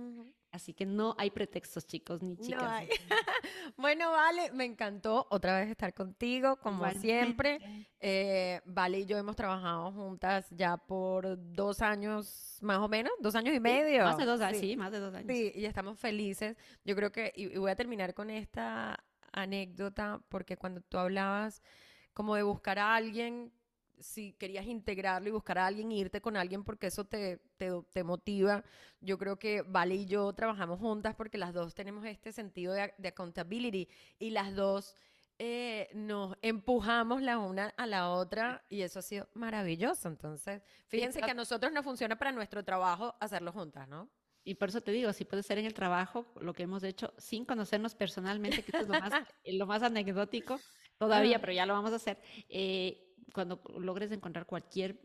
Así 0.56 0.74
que 0.74 0.86
no 0.86 1.16
hay 1.18 1.32
pretextos, 1.32 1.86
chicos 1.86 2.24
ni 2.24 2.38
chicas. 2.38 2.86
bueno, 3.78 4.10
vale, 4.12 4.54
me 4.54 4.64
encantó 4.64 5.28
otra 5.30 5.60
vez 5.60 5.70
estar 5.70 5.94
contigo, 5.94 6.56
como 6.56 6.90
siempre. 6.92 7.60
Eh, 8.00 8.62
vale 8.64 9.00
y 9.00 9.06
yo 9.06 9.18
hemos 9.18 9.36
trabajado 9.36 9.92
juntas 9.92 10.48
ya 10.52 10.78
por 10.78 11.38
dos 11.54 11.82
años, 11.82 12.58
más 12.62 12.78
o 12.78 12.88
menos, 12.88 13.12
dos 13.20 13.36
años 13.36 13.54
y 13.54 13.60
medio. 13.60 14.06
más 14.06 14.18
de 14.18 14.24
dos 14.24 14.40
años, 14.40 14.62
sí. 14.62 14.78
más 14.78 14.94
de 14.94 15.00
dos 15.00 15.14
años. 15.14 15.28
Sí, 15.30 15.52
y 15.54 15.66
estamos 15.66 16.00
felices. 16.00 16.56
Yo 16.86 16.96
creo 16.96 17.12
que, 17.12 17.34
y 17.36 17.58
voy 17.58 17.72
a 17.72 17.76
terminar 17.76 18.14
con 18.14 18.30
esta 18.30 19.04
anécdota, 19.34 20.22
porque 20.30 20.56
cuando 20.56 20.80
tú 20.80 20.98
hablabas 20.98 21.62
como 22.14 22.36
de 22.36 22.44
buscar 22.44 22.80
a 22.80 22.96
alguien 22.96 23.52
si 24.00 24.34
querías 24.34 24.66
integrarlo 24.66 25.30
y 25.30 25.32
buscar 25.32 25.58
a 25.58 25.66
alguien, 25.66 25.92
irte 25.92 26.22
con 26.22 26.38
alguien 26.38 26.64
porque 26.64 26.88
eso 26.88 27.06
te, 27.06 27.40
te, 27.58 28.04
motiva. 28.04 28.64
Yo 29.02 29.18
creo 29.18 29.38
que 29.38 29.62
Vale 29.62 29.96
y 29.96 30.06
yo 30.06 30.32
trabajamos 30.34 30.80
juntas 30.80 31.16
porque 31.16 31.38
las 31.38 31.54
dos 31.54 31.74
tenemos 31.74 32.06
este 32.06 32.32
sentido 32.32 32.74
de, 32.74 33.08
accountability 33.08 33.88
y 34.20 34.30
las 34.30 34.56
dos 34.56 34.96
eh, 35.38 35.90
nos 35.94 36.38
empujamos 36.42 37.22
la 37.22 37.38
una 37.40 37.74
a 37.78 37.86
la 37.86 38.10
otra 38.10 38.64
y 38.70 38.82
eso 38.82 39.00
ha 39.00 39.02
sido 39.02 39.28
maravilloso. 39.34 40.08
Entonces, 40.08 40.62
fíjense 40.88 41.22
que 41.22 41.32
a 41.32 41.36
nosotros 41.36 41.72
no 41.72 41.84
funciona 41.84 42.18
para 42.18 42.32
nuestro 42.32 42.64
trabajo 42.64 43.16
hacerlo 43.20 43.52
juntas, 43.52 43.88
¿no? 43.88 44.10
Y 44.48 44.56
por 44.56 44.70
eso 44.70 44.80
te 44.80 44.92
digo, 44.92 45.12
si 45.12 45.26
puede 45.26 45.42
ser 45.42 45.58
en 45.58 45.66
el 45.66 45.74
trabajo, 45.74 46.28
lo 46.40 46.54
que 46.54 46.64
hemos 46.64 46.84
hecho 46.84 47.12
sin 47.18 47.46
conocernos 47.46 47.96
personalmente, 47.96 48.62
que 48.62 48.78
es 48.78 48.88
lo 48.88 48.94
más, 48.94 49.12
lo 49.46 49.66
más 49.66 49.82
anecdótico 49.82 50.60
todavía, 50.98 51.40
pero 51.40 51.52
ya 51.52 51.66
lo 51.66 51.74
vamos 51.74 51.92
a 51.92 51.96
hacer. 51.96 52.20
Eh, 52.48 53.05
cuando 53.34 53.62
logres 53.78 54.12
encontrar 54.12 54.46
cualquier 54.46 55.00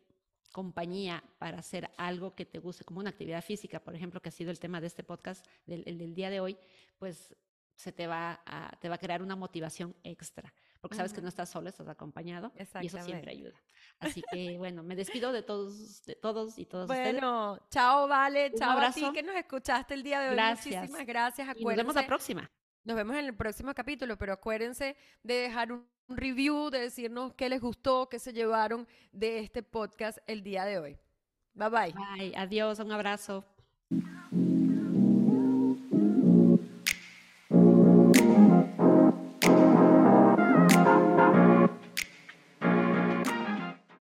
compañía 0.53 1.23
para 1.39 1.59
hacer 1.59 1.91
algo 1.97 2.35
que 2.35 2.45
te 2.45 2.59
guste, 2.59 2.85
como 2.85 3.01
una 3.01 3.11
actividad 3.11 3.43
física, 3.43 3.81
por 3.81 3.95
ejemplo, 3.95 4.21
que 4.21 4.31
ha 4.31 4.33
sido 4.33 4.51
el 4.51 4.59
tema 4.59 4.81
de 4.81 4.89
este 4.89 5.05
podcast 5.05 5.47
del, 5.67 5.85
del 5.85 6.15
día 6.15 6.31
de 6.31 6.41
hoy, 6.41 6.59
pues 6.99 7.35
se 7.81 7.93
te 7.93 8.07
va, 8.07 8.41
a, 8.45 8.77
te 8.79 8.89
va 8.91 8.97
a 8.97 8.99
crear 8.99 9.23
una 9.23 9.37
motivación 9.37 9.97
extra, 10.05 10.53
porque 10.83 10.97
sabes 10.97 11.15
que 11.15 11.23
no 11.23 11.29
estás 11.29 11.49
solo, 11.49 11.71
estás 11.71 11.89
acompañado 11.89 12.53
y 12.57 12.87
eso 12.87 13.03
siempre 13.03 13.33
ayuda. 13.33 13.55
Así 13.99 14.23
que 14.31 14.59
bueno, 14.59 14.83
me 14.83 14.97
despido 14.97 15.33
de 15.33 15.43
todos, 15.43 16.03
de 16.05 16.15
todos 16.15 16.59
y 16.59 16.67
todos 16.67 16.87
bueno, 16.87 17.59
chao, 17.71 18.07
Vale, 18.07 18.53
chao 18.55 18.79
a 18.79 18.93
ti 18.93 19.11
que 19.15 19.23
nos 19.23 19.35
escuchaste 19.35 19.95
el 19.95 20.03
día 20.03 20.21
de 20.21 20.29
hoy. 20.29 20.35
Gracias. 20.35 20.83
Muchísimas 20.83 21.07
gracias. 21.07 21.49
Acuérdense, 21.49 21.65
nos 21.69 21.77
vemos 21.77 21.95
la 21.95 22.07
próxima. 22.07 22.51
Nos 22.91 22.97
vemos 22.97 23.15
en 23.15 23.27
el 23.27 23.37
próximo 23.37 23.73
capítulo, 23.73 24.19
pero 24.19 24.33
acuérdense 24.33 24.97
de 25.23 25.35
dejar 25.35 25.71
un 25.71 25.87
review, 26.09 26.71
de 26.71 26.81
decirnos 26.81 27.33
qué 27.35 27.49
les 27.49 27.61
gustó, 27.61 28.09
qué 28.09 28.19
se 28.19 28.33
llevaron 28.33 28.89
de 29.13 29.39
este 29.39 29.63
podcast 29.63 30.19
el 30.27 30.43
día 30.43 30.65
de 30.65 30.81
hoy. 30.81 30.99
Bye 31.55 31.69
bye. 31.69 31.95
Bye, 31.95 32.37
adiós, 32.37 32.81
un 32.81 32.91
abrazo. 32.91 33.45